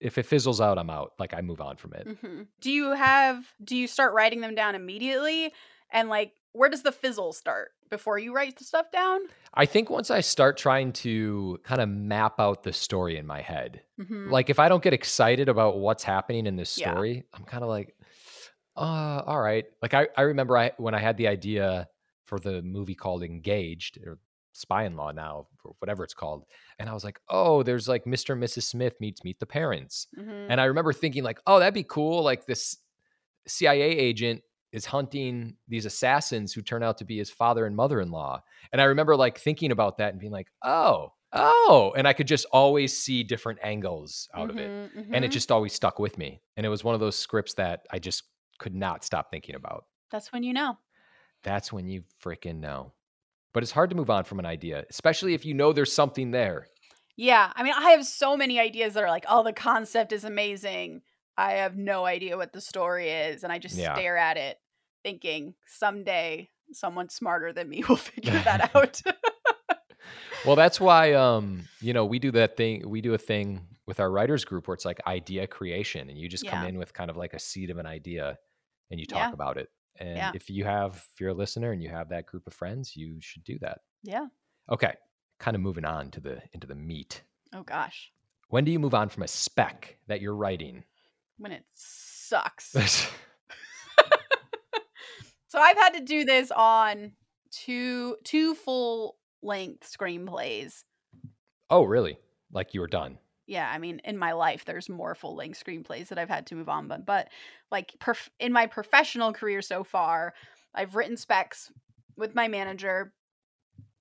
If 0.00 0.18
it 0.18 0.24
fizzles 0.26 0.60
out, 0.60 0.78
I'm 0.78 0.90
out. 0.90 1.12
Like 1.18 1.32
I 1.34 1.40
move 1.40 1.60
on 1.60 1.76
from 1.76 1.94
it. 1.94 2.06
hmm 2.20 2.42
Do 2.60 2.70
you 2.70 2.90
have? 2.92 3.44
Do 3.62 3.76
you 3.76 3.86
start 3.88 4.12
writing 4.14 4.40
them 4.40 4.54
down 4.54 4.74
immediately? 4.74 5.52
And 5.90 6.08
like, 6.08 6.32
where 6.52 6.68
does 6.68 6.82
the 6.82 6.92
fizzle 6.92 7.32
start 7.32 7.70
before 7.90 8.18
you 8.18 8.34
write 8.34 8.56
the 8.58 8.64
stuff 8.64 8.90
down? 8.90 9.20
I 9.54 9.64
think 9.66 9.88
once 9.88 10.10
I 10.10 10.20
start 10.20 10.56
trying 10.56 10.92
to 10.94 11.58
kind 11.62 11.80
of 11.80 11.88
map 11.88 12.40
out 12.40 12.62
the 12.62 12.72
story 12.72 13.16
in 13.16 13.26
my 13.26 13.40
head, 13.40 13.82
Mhm. 14.00 14.30
like 14.30 14.50
if 14.50 14.58
I 14.58 14.68
don't 14.68 14.82
get 14.82 14.92
excited 14.92 15.48
about 15.48 15.78
what's 15.78 16.02
happening 16.04 16.46
in 16.46 16.56
this 16.56 16.76
Yeah. 16.76 16.90
story, 16.92 17.24
I'm 17.32 17.44
kind 17.44 17.62
of 17.62 17.68
like, 17.70 17.96
uh, 18.76 19.22
all 19.26 19.40
right. 19.40 19.64
Like 19.80 19.94
I, 19.94 20.08
I 20.16 20.22
remember 20.22 20.56
I 20.56 20.72
when 20.76 20.94
I 20.94 20.98
had 20.98 21.16
the 21.16 21.28
idea 21.28 21.88
for 22.24 22.38
the 22.38 22.60
movie 22.62 22.94
called 22.94 23.22
Engaged 23.22 23.98
or 24.04 24.18
Spy 24.56 24.84
in 24.84 24.96
Law 24.96 25.10
now, 25.12 25.46
or 25.64 25.74
whatever 25.78 26.02
it's 26.04 26.14
called, 26.14 26.44
and 26.78 26.88
I 26.88 26.94
was 26.94 27.04
like, 27.04 27.20
oh, 27.28 27.62
there's 27.62 27.88
like 27.88 28.04
Mr. 28.04 28.32
and 28.32 28.42
Mrs. 28.42 28.62
Smith 28.64 28.96
meets 29.00 29.22
Meet 29.24 29.38
the 29.40 29.46
Parents, 29.46 30.06
Mhm. 30.18 30.46
and 30.50 30.60
I 30.60 30.64
remember 30.64 30.92
thinking 30.92 31.22
like, 31.24 31.40
oh, 31.46 31.58
that'd 31.58 31.74
be 31.74 31.84
cool. 31.84 32.22
Like 32.22 32.46
this 32.46 32.76
CIA 33.46 33.90
agent 33.90 34.42
is 34.72 34.84
hunting 34.86 35.56
these 35.68 35.86
assassins 35.86 36.52
who 36.52 36.60
turn 36.62 36.82
out 36.82 36.98
to 36.98 37.04
be 37.04 37.16
his 37.18 37.30
father 37.30 37.66
and 37.66 37.76
mother-in-law. 37.76 38.42
And 38.72 38.80
I 38.80 38.84
remember 38.84 39.16
like 39.16 39.38
thinking 39.38 39.70
about 39.70 39.98
that 39.98 40.10
and 40.10 40.20
being 40.20 40.32
like, 40.32 40.48
oh, 40.62 41.12
oh. 41.32 41.94
And 41.96 42.06
I 42.08 42.12
could 42.12 42.26
just 42.26 42.44
always 42.52 42.96
see 42.98 43.22
different 43.22 43.60
angles 43.62 44.28
out 44.34 44.50
of 44.50 44.58
it. 44.58 44.68
Mhm, 44.68 45.10
And 45.14 45.24
it 45.24 45.28
mhm. 45.28 45.32
just 45.32 45.52
always 45.52 45.72
stuck 45.72 45.98
with 45.98 46.18
me. 46.18 46.42
And 46.56 46.66
it 46.66 46.68
was 46.68 46.82
one 46.84 46.94
of 46.94 47.00
those 47.00 47.16
scripts 47.16 47.54
that 47.54 47.86
I 47.90 47.98
just 48.00 48.24
could 48.58 48.74
not 48.74 49.04
stop 49.04 49.30
thinking 49.30 49.54
about. 49.54 49.86
That's 50.10 50.32
when 50.32 50.42
you 50.42 50.52
know. 50.52 50.76
That's 51.42 51.72
when 51.72 51.86
you 51.86 52.02
freaking 52.22 52.56
know. 52.58 52.92
But 53.56 53.62
it's 53.62 53.72
hard 53.72 53.88
to 53.88 53.96
move 53.96 54.10
on 54.10 54.24
from 54.24 54.38
an 54.38 54.44
idea, 54.44 54.84
especially 54.90 55.32
if 55.32 55.46
you 55.46 55.54
know 55.54 55.72
there's 55.72 55.90
something 55.90 56.30
there. 56.30 56.66
Yeah, 57.16 57.50
I 57.56 57.62
mean, 57.62 57.72
I 57.74 57.92
have 57.92 58.04
so 58.04 58.36
many 58.36 58.60
ideas 58.60 58.92
that 58.92 59.02
are 59.02 59.08
like, 59.08 59.24
oh, 59.26 59.42
the 59.42 59.54
concept 59.54 60.12
is 60.12 60.24
amazing. 60.24 61.00
I 61.38 61.52
have 61.52 61.74
no 61.74 62.04
idea 62.04 62.36
what 62.36 62.52
the 62.52 62.60
story 62.60 63.08
is, 63.08 63.44
and 63.44 63.50
I 63.50 63.58
just 63.58 63.74
Yeah. 63.74 63.94
stare 63.94 64.18
at 64.18 64.36
it, 64.36 64.58
thinking 65.04 65.54
someday 65.66 66.50
someone 66.72 67.08
smarter 67.08 67.54
than 67.54 67.70
me 67.70 67.82
will 67.88 67.96
figure 67.96 68.38
that 68.44 68.70
out. 68.76 69.00
Well, 70.44 70.56
that's 70.56 70.78
why 70.78 71.14
um, 71.14 71.66
you 71.80 71.94
know, 71.94 72.04
we 72.04 72.18
do 72.18 72.32
that 72.32 72.58
thing, 72.58 72.86
we 72.86 73.00
do 73.00 73.14
a 73.14 73.18
thing 73.18 73.66
with 73.86 74.00
our 74.00 74.10
writers 74.10 74.44
group 74.44 74.68
where 74.68 74.74
it's 74.74 74.84
like 74.84 75.00
idea 75.06 75.46
creation 75.46 76.10
and 76.10 76.18
you 76.18 76.28
just 76.28 76.46
come 76.46 76.62
in 76.62 76.76
with 76.76 76.92
kind 76.92 77.08
of 77.08 77.16
like 77.16 77.32
a 77.32 77.38
seed 77.38 77.70
of 77.70 77.78
an 77.78 77.86
idea 77.86 78.36
and 78.90 79.00
you 79.00 79.06
talk 79.06 79.28
Yeah. 79.28 79.32
about 79.32 79.56
it. 79.56 79.70
And 79.98 80.16
Yeah. 80.16 80.32
if 80.34 80.48
you 80.50 80.64
have 80.64 81.04
if 81.14 81.20
you're 81.20 81.30
a 81.30 81.34
listener 81.34 81.72
and 81.72 81.82
you 81.82 81.88
have 81.90 82.08
that 82.10 82.26
group 82.26 82.46
of 82.46 82.54
friends, 82.54 82.96
you 82.96 83.20
should 83.20 83.44
do 83.44 83.58
that. 83.60 83.80
yeah. 84.02 84.26
Okay. 84.70 84.94
Kind 85.38 85.54
of 85.54 85.60
moving 85.60 85.84
on 85.84 86.10
to 86.12 86.20
the 86.20 86.42
into 86.52 86.66
the 86.66 86.74
meat. 86.74 87.22
Oh 87.52 87.62
gosh, 87.62 88.10
When 88.48 88.64
do 88.64 88.72
you 88.72 88.78
move 88.78 88.94
on 88.94 89.08
from 89.08 89.22
a 89.22 89.28
spec 89.28 89.96
that 90.08 90.20
you're 90.20 90.34
writing? 90.36 90.84
when 91.38 91.52
it 91.52 91.64
sucks. 91.74 92.72
so 95.48 95.58
I've 95.58 95.76
had 95.76 95.94
to 95.94 96.00
do 96.00 96.24
this 96.24 96.50
on 96.50 97.12
two 97.50 98.16
two 98.24 98.54
full 98.54 99.16
length 99.42 99.88
screenplays. 99.90 100.84
oh, 101.70 101.84
really? 101.84 102.18
Like 102.52 102.74
you 102.74 102.80
were 102.80 102.86
done. 102.88 103.18
Yeah, 103.46 103.70
I 103.72 103.78
mean, 103.78 104.00
in 104.04 104.18
my 104.18 104.32
life, 104.32 104.64
there's 104.64 104.88
more 104.88 105.14
full 105.14 105.36
length 105.36 105.62
screenplays 105.64 106.08
that 106.08 106.18
I've 106.18 106.28
had 106.28 106.46
to 106.48 106.56
move 106.56 106.68
on, 106.68 106.88
but 106.88 107.06
but 107.06 107.28
like 107.70 107.94
perf- 108.00 108.28
in 108.40 108.52
my 108.52 108.66
professional 108.66 109.32
career 109.32 109.62
so 109.62 109.84
far, 109.84 110.34
I've 110.74 110.96
written 110.96 111.16
specs 111.16 111.70
with 112.16 112.34
my 112.34 112.48
manager, 112.48 113.12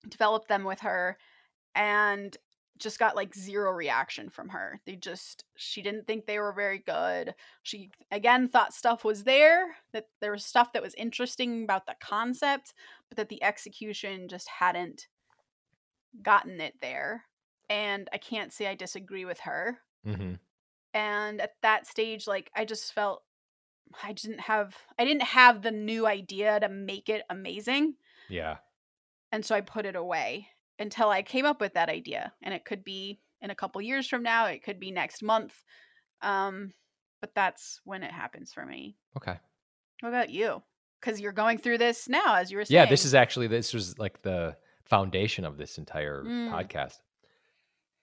developed 0.10 0.48
them 0.48 0.64
with 0.64 0.82
her, 0.82 1.18
and 1.76 2.36
just 2.78 3.00
got 3.00 3.16
like 3.16 3.34
zero 3.34 3.72
reaction 3.72 4.30
from 4.30 4.50
her. 4.50 4.82
They 4.86 4.96
just 4.96 5.46
she 5.56 5.82
didn't 5.82 6.08
think 6.08 6.26
they 6.26 6.40
were 6.40 6.52
very 6.54 6.80
good. 6.80 7.36
She 7.64 7.92
again 8.12 8.48
thought 8.48 8.74
stuff 8.74 9.06
was 9.06 9.24
there, 9.24 9.76
that 9.94 10.06
there 10.22 10.32
was 10.32 10.44
stuff 10.44 10.74
that 10.74 10.84
was 10.84 10.96
interesting 10.96 11.64
about 11.64 11.86
the 11.86 11.96
concept, 12.02 12.74
but 13.10 13.18
that 13.18 13.30
the 13.30 13.44
execution 13.44 14.28
just 14.28 14.50
hadn't 14.50 15.08
gotten 16.22 16.60
it 16.60 16.74
there. 16.82 17.26
And 17.70 18.08
I 18.14 18.18
can't 18.18 18.54
say 18.54 18.68
I 18.68 18.76
disagree 18.76 19.26
with 19.26 19.40
her. 19.42 19.80
hmm 20.06 20.34
And 20.94 21.42
at 21.42 21.54
that 21.62 21.88
stage 21.88 22.28
like 22.28 22.52
I 22.56 22.66
just 22.66 22.94
felt 22.94 23.24
I 24.04 24.14
didn't 24.14 24.42
have 24.42 24.76
I 25.00 25.06
didn't 25.06 25.24
have 25.24 25.62
the 25.62 25.72
new 25.72 26.08
idea 26.08 26.60
to 26.60 26.70
make 26.70 27.10
it 27.10 27.24
amazing. 27.30 27.96
Yeah. 28.30 28.58
And 29.32 29.46
so 29.46 29.56
I 29.56 29.62
put 29.62 29.86
it 29.86 29.96
away 29.96 30.48
until 30.80 31.10
I 31.10 31.22
came 31.22 31.46
up 31.46 31.62
with 31.62 31.74
that 31.74 31.90
idea. 31.90 32.34
And 32.42 32.54
it 32.54 32.66
could 32.66 32.84
be 32.84 33.20
in 33.42 33.50
a 33.50 33.56
couple 33.56 33.82
years 33.82 34.08
from 34.08 34.24
now, 34.24 34.46
it 34.48 34.64
could 34.64 34.80
be 34.80 34.92
next 34.92 35.22
month. 35.22 35.54
Um, 36.22 36.72
but 37.22 37.36
that's 37.36 37.80
when 37.84 38.04
it 38.04 38.12
happens 38.12 38.54
for 38.54 38.66
me. 38.66 38.96
Okay. 39.18 39.38
What 40.02 40.10
about 40.10 40.30
you? 40.30 40.62
Because 41.00 41.20
you're 41.22 41.32
going 41.32 41.58
through 41.58 41.78
this 41.78 42.08
now, 42.10 42.36
as 42.36 42.52
you 42.52 42.58
were 42.58 42.66
saying. 42.66 42.76
Yeah, 42.84 42.90
this 42.90 43.06
is 43.06 43.14
actually 43.14 43.48
this 43.48 43.74
was 43.74 43.98
like 44.00 44.22
the 44.22 44.56
foundation 44.86 45.46
of 45.46 45.58
this 45.58 45.78
entire 45.78 46.24
Mm. 46.24 46.52
podcast. 46.52 46.98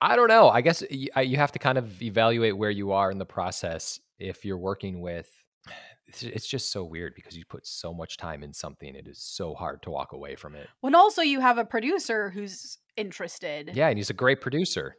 I 0.02 0.16
don't 0.16 0.26
know. 0.28 0.48
I 0.48 0.60
guess 0.62 0.82
you 0.90 1.36
have 1.36 1.52
to 1.52 1.58
kind 1.60 1.78
of 1.78 2.02
evaluate 2.02 2.56
where 2.56 2.70
you 2.70 2.90
are 2.92 3.10
in 3.10 3.18
the 3.18 3.24
process 3.24 4.00
if 4.18 4.44
you're 4.44 4.58
working 4.58 5.00
with. 5.00 5.30
It's 6.20 6.46
just 6.46 6.70
so 6.72 6.84
weird 6.84 7.14
because 7.14 7.38
you 7.38 7.44
put 7.46 7.66
so 7.66 7.94
much 7.94 8.18
time 8.18 8.42
in 8.42 8.52
something. 8.52 8.94
It 8.94 9.06
is 9.08 9.18
so 9.22 9.54
hard 9.54 9.80
to 9.84 9.90
walk 9.90 10.12
away 10.12 10.34
from 10.34 10.54
it. 10.54 10.68
when 10.80 10.94
also 10.94 11.22
you 11.22 11.40
have 11.40 11.56
a 11.56 11.64
producer 11.64 12.28
who's 12.28 12.76
interested. 12.98 13.70
Yeah, 13.72 13.88
and 13.88 13.96
he's 13.96 14.10
a 14.10 14.14
great 14.14 14.40
producer. 14.42 14.96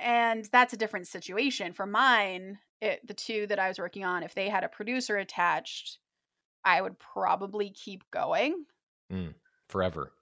and 0.00 0.48
that's 0.50 0.72
a 0.72 0.76
different 0.76 1.06
situation 1.06 1.72
for 1.72 1.86
mine 1.86 2.58
it, 2.82 3.06
the 3.06 3.14
two 3.14 3.46
that 3.46 3.58
i 3.58 3.68
was 3.68 3.78
working 3.78 4.04
on 4.04 4.22
if 4.22 4.34
they 4.34 4.48
had 4.48 4.64
a 4.64 4.68
producer 4.68 5.16
attached 5.16 5.98
i 6.64 6.82
would 6.82 6.98
probably 6.98 7.70
keep 7.70 8.02
going 8.10 8.64
mm, 9.12 9.32
Forever. 9.68 10.12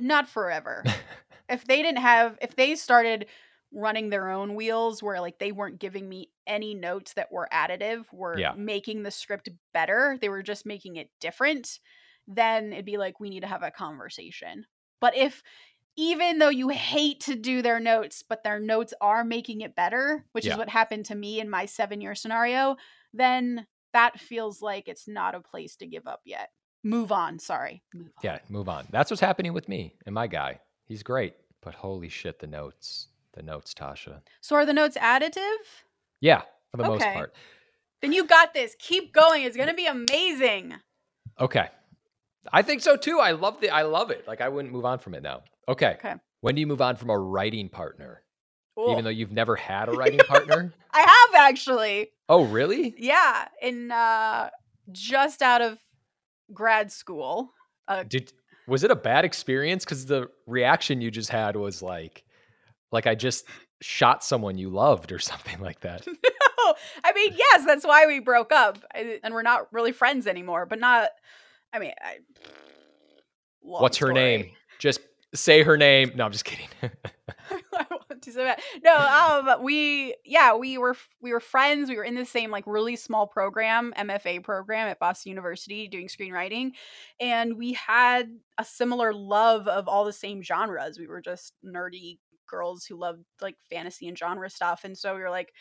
not 0.00 0.28
forever 0.28 0.84
if 1.48 1.64
they 1.64 1.80
didn't 1.82 2.02
have 2.02 2.36
if 2.42 2.56
they 2.56 2.74
started 2.74 3.24
running 3.72 4.10
their 4.10 4.30
own 4.30 4.54
wheels 4.54 5.02
where 5.02 5.20
like 5.20 5.38
they 5.38 5.52
weren't 5.52 5.78
giving 5.80 6.08
me 6.08 6.30
any 6.46 6.74
notes 6.74 7.14
that 7.14 7.30
were 7.32 7.48
additive 7.52 8.04
were 8.12 8.38
Yeah. 8.38 8.52
making 8.56 9.02
the 9.02 9.10
script 9.10 9.48
better 9.74 10.16
they 10.20 10.28
were 10.28 10.42
just 10.42 10.64
making 10.66 10.96
it 10.96 11.10
different 11.20 11.78
then 12.28 12.72
it'd 12.72 12.84
be 12.84 12.96
like 12.96 13.20
we 13.20 13.30
need 13.30 13.40
to 13.40 13.46
have 13.48 13.62
a 13.62 13.70
conversation 13.70 14.66
but 15.00 15.16
if 15.16 15.42
even 15.98 16.38
though 16.38 16.48
you 16.50 16.68
hate 16.68 17.20
to 17.20 17.34
do 17.34 17.62
their 17.62 17.80
notes 17.80 18.22
but 18.28 18.44
their 18.44 18.60
notes 18.60 18.94
are 19.00 19.24
making 19.24 19.60
it 19.62 19.74
better 19.74 20.24
which 20.32 20.46
Yeah. 20.46 20.52
is 20.52 20.58
what 20.58 20.68
happened 20.68 21.06
to 21.06 21.14
me 21.14 21.40
in 21.40 21.50
my 21.50 21.66
seven 21.66 22.00
year 22.00 22.14
scenario 22.14 22.76
then 23.12 23.66
that 23.92 24.20
feels 24.20 24.60
like 24.62 24.88
it's 24.88 25.08
not 25.08 25.34
a 25.34 25.40
place 25.40 25.76
to 25.76 25.86
give 25.86 26.06
up 26.06 26.20
yet 26.24 26.50
move 26.84 27.10
on 27.12 27.38
sorry 27.38 27.82
move 27.92 28.06
on. 28.08 28.20
Yeah, 28.22 28.38
move 28.48 28.68
on. 28.68 28.86
That's 28.90 29.10
what's 29.10 29.20
happening 29.20 29.52
with 29.52 29.68
me 29.68 29.94
and 30.06 30.14
my 30.14 30.28
guy. 30.28 30.60
He's 30.84 31.02
great, 31.02 31.34
but 31.62 31.74
holy 31.74 32.08
shit, 32.08 32.38
the 32.38 32.46
notes, 32.46 33.08
the 33.36 33.42
notes, 33.42 33.72
Tasha. 33.74 34.22
so 34.40 34.56
are 34.56 34.66
the 34.66 34.72
notes 34.72 34.96
additive 34.96 35.56
Yeah, 36.20 36.42
for 36.72 36.78
the 36.78 36.84
most 36.84 37.02
Okay. 37.02 37.12
part. 37.12 37.34
Then 38.02 38.12
you 38.12 38.24
got 38.26 38.52
this. 38.54 38.74
Keep 38.78 39.12
going. 39.12 39.44
It's 39.44 39.56
gonna 39.56 39.74
be 39.74 39.86
amazing. 39.86 40.74
Okay. 41.40 41.68
I 42.52 42.62
think 42.62 42.80
so 42.82 42.96
too. 42.96 43.18
I 43.20 43.32
love 43.32 43.60
the 43.60 43.70
I 43.70 43.82
love 43.82 44.10
it. 44.10 44.26
Like 44.26 44.40
I 44.40 44.48
wouldn't 44.48 44.72
move 44.72 44.84
on 44.84 44.98
from 44.98 45.14
it 45.14 45.22
now. 45.22 45.42
Okay. 45.68 45.96
Okay. 45.98 46.14
When 46.40 46.54
do 46.54 46.60
you 46.60 46.66
move 46.66 46.82
on 46.82 46.96
from 46.96 47.10
a 47.10 47.18
writing 47.18 47.68
partner? 47.68 48.22
Cool. 48.76 48.92
Even 48.92 49.04
though 49.04 49.10
you've 49.10 49.32
never 49.32 49.56
had 49.56 49.88
a 49.88 49.92
writing 49.96 50.20
partner? 50.20 50.72
I 50.92 51.00
have 51.00 51.34
actually. 51.50 52.10
Oh, 52.28 52.44
really? 52.44 52.94
Yeah, 52.98 53.48
in 53.62 53.90
uh 53.90 54.50
just 54.92 55.42
out 55.42 55.62
of 55.62 55.78
grad 56.52 56.92
school. 56.92 57.52
Uh, 57.88 58.02
Did 58.04 58.32
was 58.68 58.84
it 58.84 58.90
a 58.90 58.96
bad 58.96 59.24
experience 59.24 59.84
cuz 59.84 60.06
the 60.06 60.28
reaction 60.46 61.00
you 61.00 61.10
just 61.10 61.30
had 61.30 61.56
was 61.56 61.82
like 61.82 62.24
like 62.92 63.06
I 63.06 63.14
just 63.14 63.46
shot 63.80 64.24
someone 64.24 64.58
you 64.58 64.70
loved 64.70 65.12
or 65.12 65.18
something 65.20 65.60
like 65.60 65.80
that. 65.80 66.06
no, 66.06 66.74
I 67.04 67.12
mean, 67.12 67.34
yes, 67.36 67.64
that's 67.66 67.86
why 67.86 68.06
we 68.06 68.20
broke 68.20 68.52
up, 68.52 68.78
and 68.94 69.34
we're 69.34 69.42
not 69.42 69.72
really 69.72 69.92
friends 69.92 70.26
anymore. 70.26 70.66
But 70.66 70.80
not. 70.80 71.10
I 71.72 71.78
mean, 71.78 71.92
I, 72.00 72.18
What's 73.60 73.98
her 73.98 74.06
story. 74.06 74.14
name? 74.14 74.50
Just 74.78 75.00
say 75.34 75.62
her 75.62 75.76
name. 75.76 76.12
No, 76.14 76.24
I'm 76.24 76.32
just 76.32 76.44
kidding. 76.44 76.68
I 76.82 77.86
want 77.90 78.22
to 78.22 78.32
so 78.32 78.44
bad. 78.44 78.60
No, 78.82 78.94
um, 78.96 79.62
we 79.62 80.14
yeah, 80.24 80.54
we 80.54 80.78
were 80.78 80.96
we 81.20 81.32
were 81.32 81.40
friends. 81.40 81.88
We 81.88 81.96
were 81.96 82.04
in 82.04 82.14
the 82.14 82.24
same 82.24 82.50
like 82.50 82.64
really 82.66 82.96
small 82.96 83.26
program, 83.26 83.92
MFA 83.96 84.42
program 84.42 84.88
at 84.88 84.98
Boston 84.98 85.30
University, 85.30 85.88
doing 85.88 86.08
screenwriting, 86.08 86.72
and 87.20 87.56
we 87.56 87.72
had 87.74 88.30
a 88.58 88.64
similar 88.64 89.12
love 89.12 89.68
of 89.68 89.88
all 89.88 90.04
the 90.04 90.12
same 90.12 90.42
genres. 90.42 90.98
We 90.98 91.06
were 91.06 91.20
just 91.20 91.52
nerdy 91.64 92.18
girls 92.46 92.84
who 92.86 92.96
loved 92.98 93.24
like 93.40 93.56
fantasy 93.70 94.08
and 94.08 94.16
genre 94.18 94.48
stuff, 94.50 94.82
and 94.84 94.96
so 94.96 95.14
we 95.14 95.20
were 95.20 95.30
like. 95.30 95.52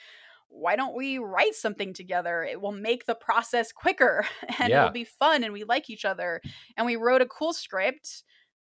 Why 0.48 0.76
don't 0.76 0.96
we 0.96 1.18
write 1.18 1.56
something 1.56 1.92
together? 1.92 2.44
It 2.44 2.62
will 2.62 2.72
make 2.72 3.08
the 3.08 3.16
process 3.16 3.72
quicker 3.72 4.26
and 4.60 4.70
Yeah. 4.70 4.82
it'll 4.82 4.94
be 4.94 5.04
fun 5.04 5.44
and 5.44 5.52
we 5.52 5.64
like 5.64 5.90
each 5.90 6.06
other. 6.06 6.40
And 6.78 6.86
we 6.86 6.98
wrote 6.98 7.24
a 7.24 7.26
cool 7.26 7.52
script 7.52 8.24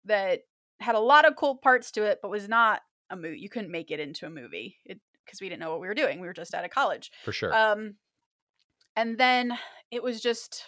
that 0.05 0.40
had 0.81 0.94
a 0.94 1.01
lot 1.01 1.25
of 1.25 1.35
cool 1.35 1.57
parts 1.57 1.90
to 1.92 2.03
it, 2.05 2.18
but 2.20 2.31
was 2.31 2.46
not 2.46 2.83
a 3.09 3.16
movie. 3.16 3.38
You 3.40 3.48
couldn't 3.48 3.70
make 3.72 3.90
it 3.90 4.01
into 4.01 4.27
a 4.27 4.31
movie 4.31 4.77
because 4.87 5.40
we 5.40 5.48
didn't 5.48 5.61
know 5.61 5.70
what 5.70 5.81
we 5.81 5.88
were 5.88 5.94
doing. 5.94 6.20
We 6.20 6.27
were 6.27 6.35
just 6.35 6.53
out 6.55 6.66
of 6.66 6.70
college. 6.70 7.11
For 7.25 7.33
sure. 7.33 7.53
Um, 7.57 7.94
and 8.94 9.16
then 9.16 9.59
it 9.90 10.03
was 10.03 10.20
just 10.20 10.64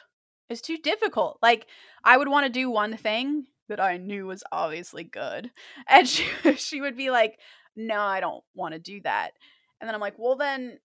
it's 0.48 0.62
too 0.62 0.78
difficult. 0.78 1.38
Like 1.42 1.66
I 2.02 2.16
would 2.16 2.28
want 2.28 2.46
to 2.46 2.50
do 2.52 2.70
one 2.70 2.96
thing 2.96 3.44
that 3.68 3.80
I 3.80 3.96
knew 3.96 4.26
was 4.26 4.42
obviously 4.52 5.04
good, 5.04 5.50
and 5.88 6.08
she 6.08 6.26
she 6.56 6.80
would 6.80 6.96
be 6.96 7.10
like, 7.10 7.38
"No, 7.76 8.00
I 8.00 8.20
don't 8.20 8.44
want 8.54 8.74
to 8.74 8.78
do 8.80 9.00
that." 9.02 9.32
And 9.80 9.88
then 9.88 9.94
I'm 9.94 10.00
like, 10.00 10.18
"Well, 10.18 10.36
then." 10.36 10.78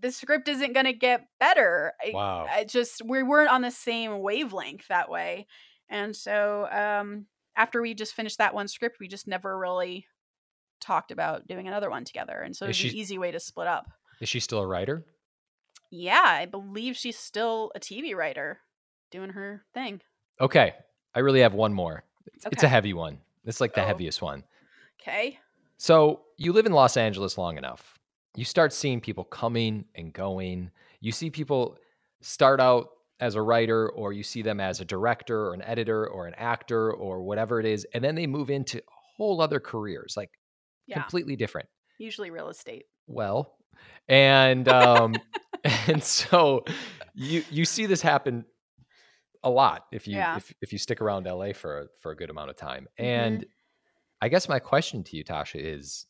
The 0.00 0.10
script 0.10 0.48
isn't 0.48 0.72
going 0.72 0.86
to 0.86 0.92
get 0.92 1.28
better. 1.38 1.92
I- 2.04 2.10
wow. 2.12 2.48
I 2.50 2.64
just 2.64 3.00
we 3.06 3.22
weren't 3.22 3.48
on 3.50 3.62
the 3.62 3.70
same 3.70 4.18
wavelength 4.22 4.88
that 4.88 5.08
way. 5.08 5.46
And 5.88 6.16
so 6.16 6.66
um 6.72 7.26
after 7.54 7.80
we 7.80 7.94
just 7.94 8.12
finished 8.12 8.38
that 8.38 8.54
one 8.54 8.66
script, 8.66 8.96
we 8.98 9.06
just 9.06 9.28
never 9.28 9.56
really 9.56 10.08
talked 10.80 11.12
about 11.12 11.46
doing 11.46 11.68
another 11.68 11.90
one 11.90 12.04
together. 12.04 12.40
And 12.40 12.56
so 12.56 12.64
Is 12.64 12.70
it's 12.70 12.82
an 12.86 12.90
she- 12.90 12.96
easy 12.98 13.18
way 13.18 13.30
to 13.30 13.38
split 13.38 13.68
up. 13.68 13.86
Is 14.20 14.28
she 14.28 14.40
still 14.40 14.58
a 14.58 14.66
writer? 14.66 15.04
Yeah, 15.92 16.24
I 16.24 16.46
believe 16.46 16.96
she's 16.96 17.16
still 17.16 17.70
a 17.76 17.78
TV 17.78 18.16
writer 18.16 18.58
doing 19.12 19.30
her 19.30 19.64
thing. 19.74 20.00
Okay. 20.40 20.72
I 21.14 21.20
really 21.20 21.40
have 21.40 21.54
one 21.54 21.72
more. 21.72 22.04
It's, 22.34 22.46
it's 22.50 22.62
a 22.62 22.68
heavy 22.68 22.92
one. 22.92 23.18
It's 23.44 23.60
like 23.60 23.74
the 23.74 23.82
Oh. 23.82 23.86
heaviest 23.86 24.22
one. 24.22 24.44
Okay. 25.00 25.38
So 25.76 26.22
you 26.36 26.52
live 26.52 26.66
in 26.66 26.72
Los 26.72 26.96
Angeles 26.96 27.36
long 27.38 27.58
enough. 27.58 27.98
You 28.36 28.44
start 28.44 28.72
seeing 28.72 29.00
people 29.00 29.24
coming 29.24 29.84
and 29.94 30.12
going. 30.12 30.70
You 31.00 31.12
see 31.12 31.30
people 31.30 31.76
start 32.20 32.60
out 32.60 32.88
as 33.20 33.36
a 33.36 33.42
writer, 33.42 33.88
or 33.90 34.12
you 34.12 34.22
see 34.24 34.42
them 34.42 34.58
as 34.60 34.80
a 34.80 34.84
director, 34.84 35.46
or 35.46 35.54
an 35.54 35.62
editor, 35.62 36.06
or 36.08 36.26
an 36.26 36.34
actor, 36.36 36.92
or 36.92 37.22
whatever 37.22 37.60
it 37.60 37.66
is. 37.66 37.86
And 37.94 38.02
then 38.02 38.14
they 38.16 38.26
move 38.26 38.50
into 38.50 38.82
whole 39.16 39.40
other 39.40 39.60
careers, 39.60 40.14
like 40.16 40.30
Yeah. 40.86 41.00
completely 41.00 41.36
different. 41.36 41.68
Usually 41.98 42.30
real 42.30 42.48
estate. 42.48 42.86
Well, 43.06 43.56
and 44.08 44.66
um, 44.68 45.20
and 45.86 46.02
so 46.02 46.64
you 47.14 47.44
you 47.50 47.64
see 47.64 47.86
this 47.86 48.02
happen 48.02 48.44
a 49.44 49.50
lot 49.50 49.86
if 49.92 50.08
you 50.08 50.16
Yeah. 50.16 50.36
if 50.36 50.52
if 50.62 50.72
you 50.72 50.78
stick 50.78 51.00
around 51.00 51.26
LA 51.28 51.52
for 51.52 51.82
a, 51.82 51.88
for 52.00 52.12
a 52.12 52.16
good 52.16 52.30
amount 52.30 52.50
of 52.50 52.56
time. 52.56 52.88
Mhm. 52.98 53.04
And 53.06 53.46
I 54.22 54.28
guess 54.28 54.48
my 54.48 54.58
question 54.60 55.04
to 55.04 55.16
you, 55.16 55.24
Tasha, 55.24 55.60
is 55.60 56.06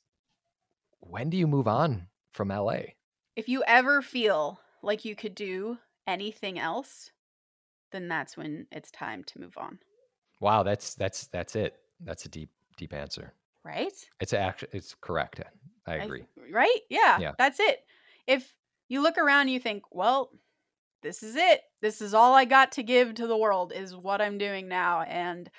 when 1.00 1.30
do 1.30 1.36
you 1.36 1.46
move 1.46 1.68
on 1.68 2.08
from 2.32 2.50
LA? 2.50 2.94
If 3.36 3.48
you 3.48 3.62
ever 3.66 4.02
feel 4.02 4.60
like 4.82 5.04
you 5.04 5.16
could 5.16 5.34
do 5.34 5.78
anything 6.06 6.58
else, 6.58 7.10
then 7.92 8.08
that's 8.08 8.36
when 8.36 8.66
it's 8.72 8.90
time 8.90 9.24
to 9.24 9.40
move 9.40 9.56
on. 9.58 9.80
Wow, 10.40 10.62
that's 10.62 10.94
that's 10.94 11.26
that's 11.28 11.56
it. 11.56 11.80
That's 12.00 12.24
a 12.26 12.28
deep 12.28 12.50
deep 12.76 12.92
answer. 12.92 13.34
Right? 13.64 13.92
It's 14.20 14.32
actually 14.32 14.70
it's 14.72 14.94
correct. 14.94 15.40
I 15.86 15.96
agree. 15.96 16.24
right? 16.50 16.80
Yeah, 16.90 17.18
Yeah. 17.20 17.32
That's 17.38 17.60
it. 17.60 17.84
If 18.26 18.54
you 18.88 19.02
look 19.02 19.18
around 19.18 19.42
and 19.42 19.50
you 19.50 19.60
think, 19.60 19.84
well, 19.90 20.30
this 21.02 21.22
is 21.22 21.36
it. 21.36 21.62
This 21.84 22.00
is 22.00 22.14
all 22.14 22.32
I 22.32 22.46
got 22.46 22.72
to 22.72 22.82
give 22.82 23.12
to 23.12 23.26
the 23.26 23.36
world 23.36 23.70
is 23.76 23.94
what 23.94 24.22
I'm 24.22 24.38
doing 24.38 24.68
now. 24.68 25.02
And 25.02 25.50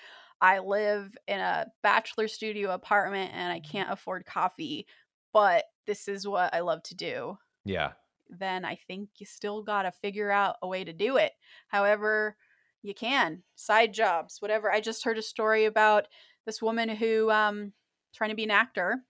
I 0.42 0.58
live 0.58 1.16
in 1.28 1.40
a 1.40 1.68
bachelor 1.84 2.28
studio 2.28 2.72
apartment 2.72 3.30
and 3.36 3.54
I 3.54 3.60
can't 3.60 3.92
afford 3.92 4.26
coffee, 4.26 4.88
but 5.34 5.66
this 5.86 6.08
is 6.08 6.28
what 6.28 6.52
I 6.52 6.62
love 6.62 6.82
to 6.86 6.96
do. 6.96 7.38
yeah. 7.64 7.92
Then 8.28 8.66
I 8.66 8.80
think 8.88 9.10
you 9.20 9.28
still 9.28 9.62
got 9.62 9.84
to 9.84 9.92
figure 9.92 10.32
out 10.32 10.56
a 10.64 10.68
way 10.68 10.84
to 10.84 10.92
do 10.92 11.18
it. 11.18 11.34
However, 11.68 12.36
you 12.82 12.96
can. 12.96 13.44
Side 13.54 13.94
jobs, 13.94 14.38
whatever. 14.40 14.72
I 14.72 14.82
just 14.82 15.04
heard 15.04 15.20
a 15.20 15.22
story 15.22 15.66
about 15.66 16.08
this 16.48 16.60
woman 16.60 16.90
who 16.90 17.30
um 17.30 17.72
trying 18.16 18.32
to 18.32 18.36
be 18.36 18.46
an 18.46 18.50
actor, 18.50 19.04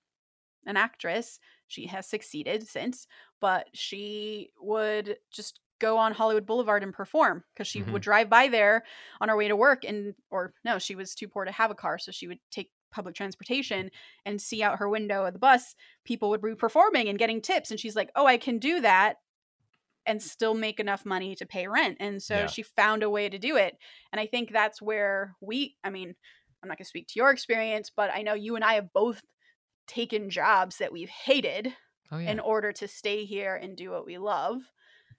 an 0.65 0.75
actress. 0.75 1.39
She 1.67 1.87
has 1.87 2.07
succeeded 2.07 2.67
since, 2.67 3.07
but 3.39 3.67
she 3.73 4.49
would 4.59 5.15
just 5.31 5.61
go 5.79 5.97
on 5.97 6.13
Hollywood 6.13 6.45
Boulevard 6.45 6.83
and 6.83 6.93
perform 6.93 7.43
because 7.53 7.67
she 7.67 7.83
Mhm. 7.83 7.91
would 7.91 8.01
drive 8.01 8.29
by 8.29 8.47
there 8.47 8.83
on 9.21 9.29
her 9.29 9.35
way 9.37 9.47
to 9.47 9.55
work 9.55 9.83
and 9.83 10.15
or 10.31 10.53
no, 10.63 10.79
she 10.79 10.95
was 10.95 11.15
too 11.15 11.27
poor 11.27 11.45
to 11.45 11.51
have 11.51 11.71
a 11.71 11.75
car, 11.75 11.97
so 11.99 12.11
she 12.11 12.27
would 12.27 12.39
take 12.51 12.71
public 12.91 13.15
transportation 13.15 13.91
and 14.25 14.41
see 14.41 14.63
out 14.63 14.79
her 14.79 14.87
window 14.89 15.25
of 15.25 15.33
the 15.33 15.39
bus 15.39 15.75
people 16.05 16.29
would 16.29 16.41
be 16.41 16.55
performing 16.55 17.09
and 17.09 17.19
getting 17.19 17.41
tips 17.41 17.71
and 17.71 17.79
she's 17.79 17.95
like, 17.95 18.09
"Oh, 18.15 18.25
I 18.25 18.37
can 18.37 18.57
do 18.59 18.81
that." 18.81 19.17
and 20.05 20.21
still 20.21 20.53
make 20.53 20.79
enough 20.79 21.05
money 21.05 21.35
to 21.35 21.45
pay 21.45 21.67
rent. 21.67 21.97
And 21.99 22.21
so 22.21 22.45
Yeah. 22.45 22.47
she 22.47 22.61
found 22.61 23.01
a 23.03 23.09
way 23.09 23.27
to 23.29 23.39
do 23.39 23.55
it. 23.57 23.77
And 24.11 24.19
I 24.19 24.27
think 24.27 24.51
that's 24.51 24.81
where 24.81 25.35
we, 25.41 25.77
I 25.83 25.89
mean, 25.89 26.15
I'm 26.61 26.69
not 26.69 26.77
going 26.77 26.85
to 26.85 26.89
speak 26.89 27.07
to 27.09 27.19
your 27.19 27.31
experience, 27.31 27.91
but 27.95 28.11
I 28.13 28.21
know 28.21 28.33
you 28.33 28.55
and 28.55 28.63
I 28.63 28.75
have 28.75 28.93
both 28.93 29.21
taken 29.87 30.29
jobs 30.29 30.77
that 30.79 30.91
we've 30.93 31.09
hated 31.09 31.75
Oh 32.11 32.17
yeah. 32.19 32.31
in 32.31 32.39
order 32.39 32.73
to 32.73 32.87
stay 32.87 33.25
here 33.25 33.55
and 33.55 33.77
do 33.77 33.91
what 33.91 34.05
we 34.05 34.17
love. 34.17 34.61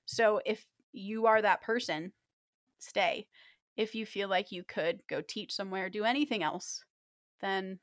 So 0.06 0.40
if 0.44 0.64
you 0.92 1.26
are 1.26 1.42
that 1.42 1.62
person, 1.62 2.12
stay. 2.78 3.26
If 3.76 3.94
you 3.94 4.06
feel 4.06 4.28
like 4.28 4.52
you 4.52 4.64
could 4.64 5.02
go 5.08 5.20
teach 5.20 5.52
somewhere, 5.52 5.90
do 5.90 6.04
anything 6.04 6.42
else, 6.42 6.82
then 7.40 7.78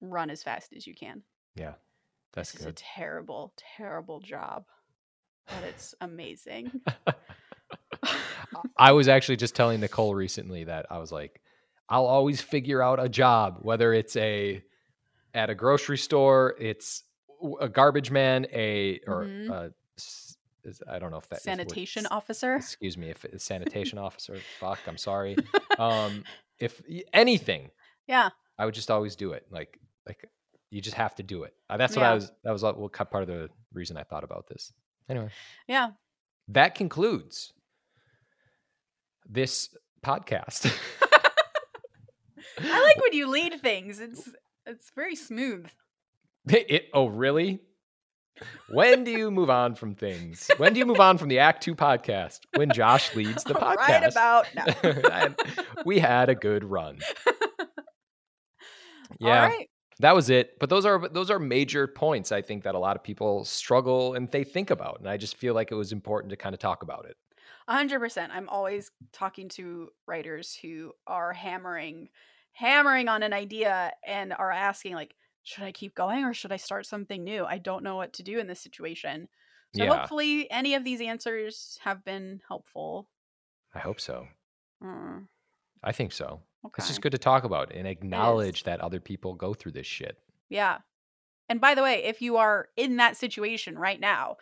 run 0.00 0.30
as 0.30 0.42
fast 0.42 0.72
as 0.76 0.86
you 0.86 0.94
can. 0.94 1.22
yeah. 1.54 1.74
That's 2.32 2.52
this 2.52 2.60
is 2.62 2.66
a 2.66 2.72
terrible, 2.72 3.52
terrible 3.76 4.20
job, 4.20 4.64
but 5.48 5.64
it's 5.64 5.94
amazing. 6.00 6.72
I 8.78 8.92
was 8.92 9.08
actually 9.08 9.36
just 9.36 9.54
telling 9.54 9.80
Nicole 9.80 10.14
recently 10.14 10.64
that 10.64 10.86
I 10.90 10.98
was 10.98 11.12
like, 11.12 11.40
I'll 11.88 12.06
always 12.06 12.40
figure 12.40 12.82
out 12.82 13.00
a 13.04 13.08
job, 13.08 13.58
whether 13.62 13.92
it's 13.92 14.16
a 14.16 14.62
at 15.34 15.50
a 15.50 15.54
grocery 15.54 15.98
store, 15.98 16.54
it's 16.58 17.04
a 17.60 17.68
garbage 17.68 18.10
man, 18.10 18.46
a 18.52 19.00
or 19.06 19.30
Mhm. 19.30 19.48
a 19.48 19.70
is- 20.64 20.82
I 20.88 20.98
don't 20.98 21.10
know 21.10 21.18
if 21.18 21.28
that 21.28 21.36
it 21.36 21.42
Sanitation 21.42 22.06
officer. 22.06 22.56
Excuse 22.56 22.96
me, 22.96 23.10
if 23.10 23.24
it's 23.24 23.44
sanitation 23.44 23.98
officer. 24.06 24.36
Fuck, 24.60 24.78
I'm 24.86 24.98
sorry. 24.98 25.36
Um, 25.78 26.24
if 26.58 26.82
anything, 27.14 27.70
Yeah. 28.06 28.28
I 28.58 28.66
would 28.66 28.74
just 28.74 28.90
always 28.90 29.16
do 29.16 29.32
it. 29.32 29.46
Like 29.50 29.80
like 30.06 30.28
you 30.70 30.80
just 30.80 30.96
have 30.96 31.14
to 31.16 31.22
do 31.22 31.44
it. 31.44 31.54
Uh, 31.70 31.76
that's 31.78 31.96
what 31.96 32.04
I 32.04 32.14
was. 32.14 32.30
That 32.44 32.52
was 32.52 32.62
what 32.62 32.92
cut 32.92 33.10
part 33.10 33.22
of 33.22 33.28
the 33.28 33.48
reason 33.72 33.96
I 33.96 34.02
thought 34.04 34.22
about 34.22 34.46
this. 34.48 34.72
Anyway 35.08 35.30
Yeah. 35.66 35.90
that 36.48 36.74
concludes 36.74 37.52
this 39.28 39.74
podcast. 40.04 40.70
I 42.60 42.80
like 42.82 43.00
when 43.02 43.12
you 43.14 43.28
lead 43.28 43.60
things. 43.60 43.98
It's 43.98 44.28
it's 44.66 44.90
very 44.94 45.16
smooth. 45.16 45.66
it, 46.46 46.88
oh, 46.92 47.06
really? 47.06 47.60
When 48.70 49.04
do 49.04 49.10
you 49.10 49.30
move 49.30 49.50
on 49.50 49.74
from 49.74 49.94
things? 49.94 50.50
When 50.56 50.72
do 50.72 50.78
you 50.78 50.86
move 50.86 51.00
on 51.00 51.18
from 51.18 51.28
the 51.28 51.38
Act 51.38 51.62
Two 51.62 51.74
podcast? 51.74 52.40
When 52.54 52.70
Josh 52.70 53.14
leads 53.14 53.44
the 53.44 53.54
podcast. 53.54 53.76
Right 53.76 54.10
about 54.10 54.46
now. 54.54 55.34
We 55.84 55.98
had 55.98 56.28
a 56.28 56.34
good 56.34 56.64
run. 56.64 56.98
Yeah, 59.20 59.42
All 59.42 59.48
right. 59.48 59.68
that 60.00 60.14
was 60.14 60.30
it. 60.30 60.58
But 60.58 60.70
those 60.70 60.86
are 60.86 61.06
those 61.08 61.30
are 61.30 61.38
major 61.38 61.86
points 61.86 62.32
I 62.32 62.40
think 62.40 62.64
that 62.64 62.74
a 62.74 62.78
lot 62.78 62.96
of 62.96 63.02
people 63.02 63.44
struggle 63.44 64.14
and 64.14 64.28
they 64.30 64.42
think 64.42 64.70
about, 64.70 65.00
and 65.00 65.08
I 65.08 65.16
just 65.18 65.36
feel 65.36 65.54
like 65.54 65.70
it 65.70 65.74
was 65.74 65.92
important 65.92 66.30
to 66.30 66.36
kind 66.36 66.54
of 66.54 66.58
talk 66.60 66.82
about 66.82 67.04
it. 67.04 67.16
A 67.68 67.74
hundred 67.74 68.00
percent. 68.00 68.32
I'm 68.34 68.48
always 68.48 68.90
talking 69.12 69.48
to 69.50 69.90
writers 70.06 70.58
who 70.60 70.92
are 71.06 71.32
hammering, 71.32 72.08
hammering 72.52 73.08
on 73.08 73.22
an 73.22 73.32
idea 73.34 73.92
and 74.06 74.32
are 74.32 74.50
asking 74.50 74.94
like, 74.94 75.14
should 75.42 75.64
I 75.64 75.72
keep 75.72 75.94
going 75.94 76.24
or 76.24 76.34
should 76.34 76.52
I 76.52 76.56
start 76.56 76.86
something 76.86 77.24
new? 77.24 77.44
I 77.44 77.58
don't 77.58 77.82
know 77.84 77.96
what 77.96 78.12
to 78.14 78.22
do 78.22 78.38
in 78.38 78.46
this 78.46 78.60
situation. 78.60 79.28
So 79.74 79.84
Yeah. 79.84 79.96
hopefully, 79.96 80.50
any 80.50 80.74
of 80.74 80.84
these 80.84 81.00
answers 81.00 81.78
have 81.82 82.04
been 82.04 82.40
helpful. 82.46 83.08
I 83.74 83.78
hope 83.80 84.00
so. 84.00 84.28
Mm, 84.82 85.28
I 85.82 85.92
think 85.92 86.12
so. 86.12 86.42
okay. 86.64 86.74
It's 86.78 86.88
just 86.88 87.00
good 87.00 87.12
to 87.12 87.18
talk 87.18 87.44
about 87.44 87.72
and 87.72 87.86
acknowledge 87.88 88.64
that 88.64 88.80
other 88.80 89.00
people 89.00 89.34
go 89.34 89.54
through 89.54 89.72
this 89.72 89.86
shit. 89.86 90.18
Yeah. 90.48 90.78
And 91.48 91.60
by 91.60 91.74
the 91.74 91.82
way, 91.82 92.04
if 92.04 92.22
you 92.22 92.36
are 92.36 92.68
in 92.76 92.96
that 92.98 93.16
situation 93.16 93.78
right 93.78 93.98
now, 93.98 94.36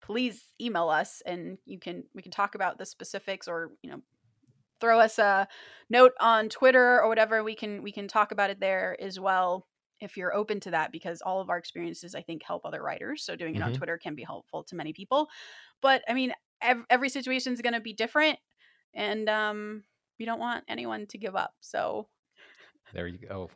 please 0.00 0.52
email 0.60 0.88
us 0.88 1.22
and 1.26 1.58
you 1.64 1.78
can 1.78 2.04
we 2.14 2.22
can 2.22 2.32
talk 2.32 2.54
about 2.54 2.78
the 2.78 2.86
specifics 2.86 3.46
or, 3.48 3.72
you 3.82 3.90
know, 3.90 4.02
throw 4.80 4.98
us 5.00 5.18
a 5.18 5.48
note 5.90 6.12
on 6.20 6.48
Twitter 6.48 7.00
or 7.00 7.08
whatever. 7.08 7.42
We 7.44 7.54
can 7.54 7.82
we 7.82 7.92
can 7.92 8.08
talk 8.08 8.32
about 8.32 8.50
it 8.50 8.60
there 8.60 8.96
as 9.00 9.18
well. 9.20 9.66
If 10.00 10.16
you're 10.16 10.34
open 10.34 10.60
to 10.60 10.70
that 10.72 10.92
because 10.92 11.22
all 11.22 11.40
of 11.40 11.48
our 11.50 11.58
experiences 11.58 12.14
I 12.14 12.22
think 12.22 12.42
help 12.42 12.64
other 12.64 12.82
writers. 12.82 13.24
So 13.24 13.36
doing 13.36 13.54
it 13.56 13.62
on 13.62 13.72
Mhm. 13.72 13.76
Twitter 13.76 13.98
can 13.98 14.14
be 14.14 14.22
helpful 14.24 14.64
to 14.64 14.76
many 14.76 14.92
people. 14.92 15.28
But 15.80 16.02
I 16.08 16.14
mean, 16.14 16.32
ev- 16.60 16.84
every 16.90 17.08
situation 17.08 17.52
is 17.52 17.62
going 17.62 17.72
to 17.74 17.80
be 17.80 17.92
different 17.92 18.38
and 18.94 19.28
um 19.28 19.84
we 20.18 20.24
don't 20.24 20.38
want 20.38 20.64
anyone 20.68 21.06
to 21.08 21.18
give 21.18 21.36
up. 21.36 21.54
So 21.60 22.08
There 22.94 23.06
you 23.06 23.18
go. 23.18 23.50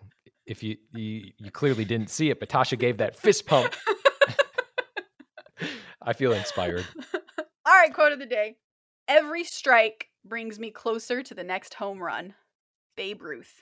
If 0.46 0.62
you 0.62 0.76
you, 0.92 1.32
you 1.38 1.50
clearly 1.50 1.84
didn't 1.84 2.10
see 2.10 2.30
it, 2.30 2.40
but 2.40 2.48
Tasha 2.48 2.78
gave 2.78 2.98
that 2.98 3.16
fist 3.16 3.46
pump. 3.46 3.74
I 6.02 6.14
feel 6.14 6.32
inspired. 6.32 6.84
All 7.66 7.74
right, 7.74 7.92
quote 7.92 8.12
of 8.12 8.18
the 8.18 8.26
day. 8.26 8.56
Every 9.06 9.44
strike 9.44 10.06
brings 10.24 10.58
me 10.58 10.70
closer 10.70 11.22
to 11.22 11.34
the 11.34 11.44
next 11.44 11.74
home 11.74 12.02
run. 12.02 12.34
Babe 12.96 13.20
Ruth. 13.22 13.60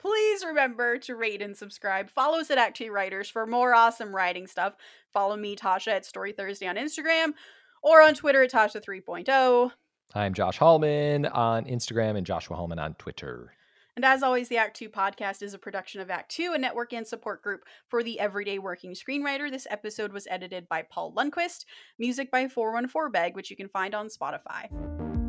Please 0.00 0.44
remember 0.44 0.96
to 0.98 1.14
rate 1.14 1.42
and 1.42 1.56
subscribe. 1.56 2.10
Follow 2.10 2.38
us 2.38 2.50
at 2.50 2.58
Act 2.58 2.78
Two 2.78 2.90
Writers 2.90 3.28
for 3.28 3.46
more 3.46 3.74
awesome 3.74 4.14
writing 4.14 4.46
stuff. 4.46 4.74
Follow 5.12 5.36
me, 5.36 5.56
Tasha, 5.56 5.88
at 5.88 6.06
Story 6.06 6.32
Thursday 6.32 6.66
on 6.66 6.76
Instagram 6.76 7.34
or 7.82 8.00
on 8.00 8.14
Twitter 8.14 8.42
at 8.42 8.50
Tasha 8.50 8.76
oh. 8.76 8.80
3.0. 8.80 9.72
I'm 10.14 10.32
Josh 10.32 10.58
Hallman 10.58 11.26
on 11.26 11.66
Instagram 11.66 12.16
and 12.16 12.26
Joshua 12.26 12.56
Hallman 12.56 12.78
on 12.78 12.94
Twitter. 12.94 13.52
And 13.94 14.04
as 14.04 14.22
always, 14.22 14.48
the 14.48 14.56
Act 14.56 14.76
Two 14.76 14.88
podcast 14.88 15.42
is 15.42 15.52
a 15.52 15.58
production 15.58 16.00
of 16.00 16.08
Act 16.08 16.30
Two, 16.30 16.52
a 16.54 16.58
network 16.58 16.94
and 16.94 17.06
support 17.06 17.42
group 17.42 17.64
for 17.86 18.02
the 18.02 18.18
everyday 18.18 18.58
working 18.58 18.94
screenwriter. 18.94 19.50
This 19.50 19.66
episode 19.68 20.12
was 20.12 20.26
edited 20.30 20.66
by 20.68 20.82
Paul 20.82 21.12
Lundquist, 21.12 21.66
music 21.98 22.30
by 22.30 22.48
414 22.48 23.12
Beg, 23.12 23.36
which 23.36 23.50
you 23.50 23.56
can 23.56 23.68
find 23.68 23.94
on 23.94 24.08
Spotify. 24.08 25.19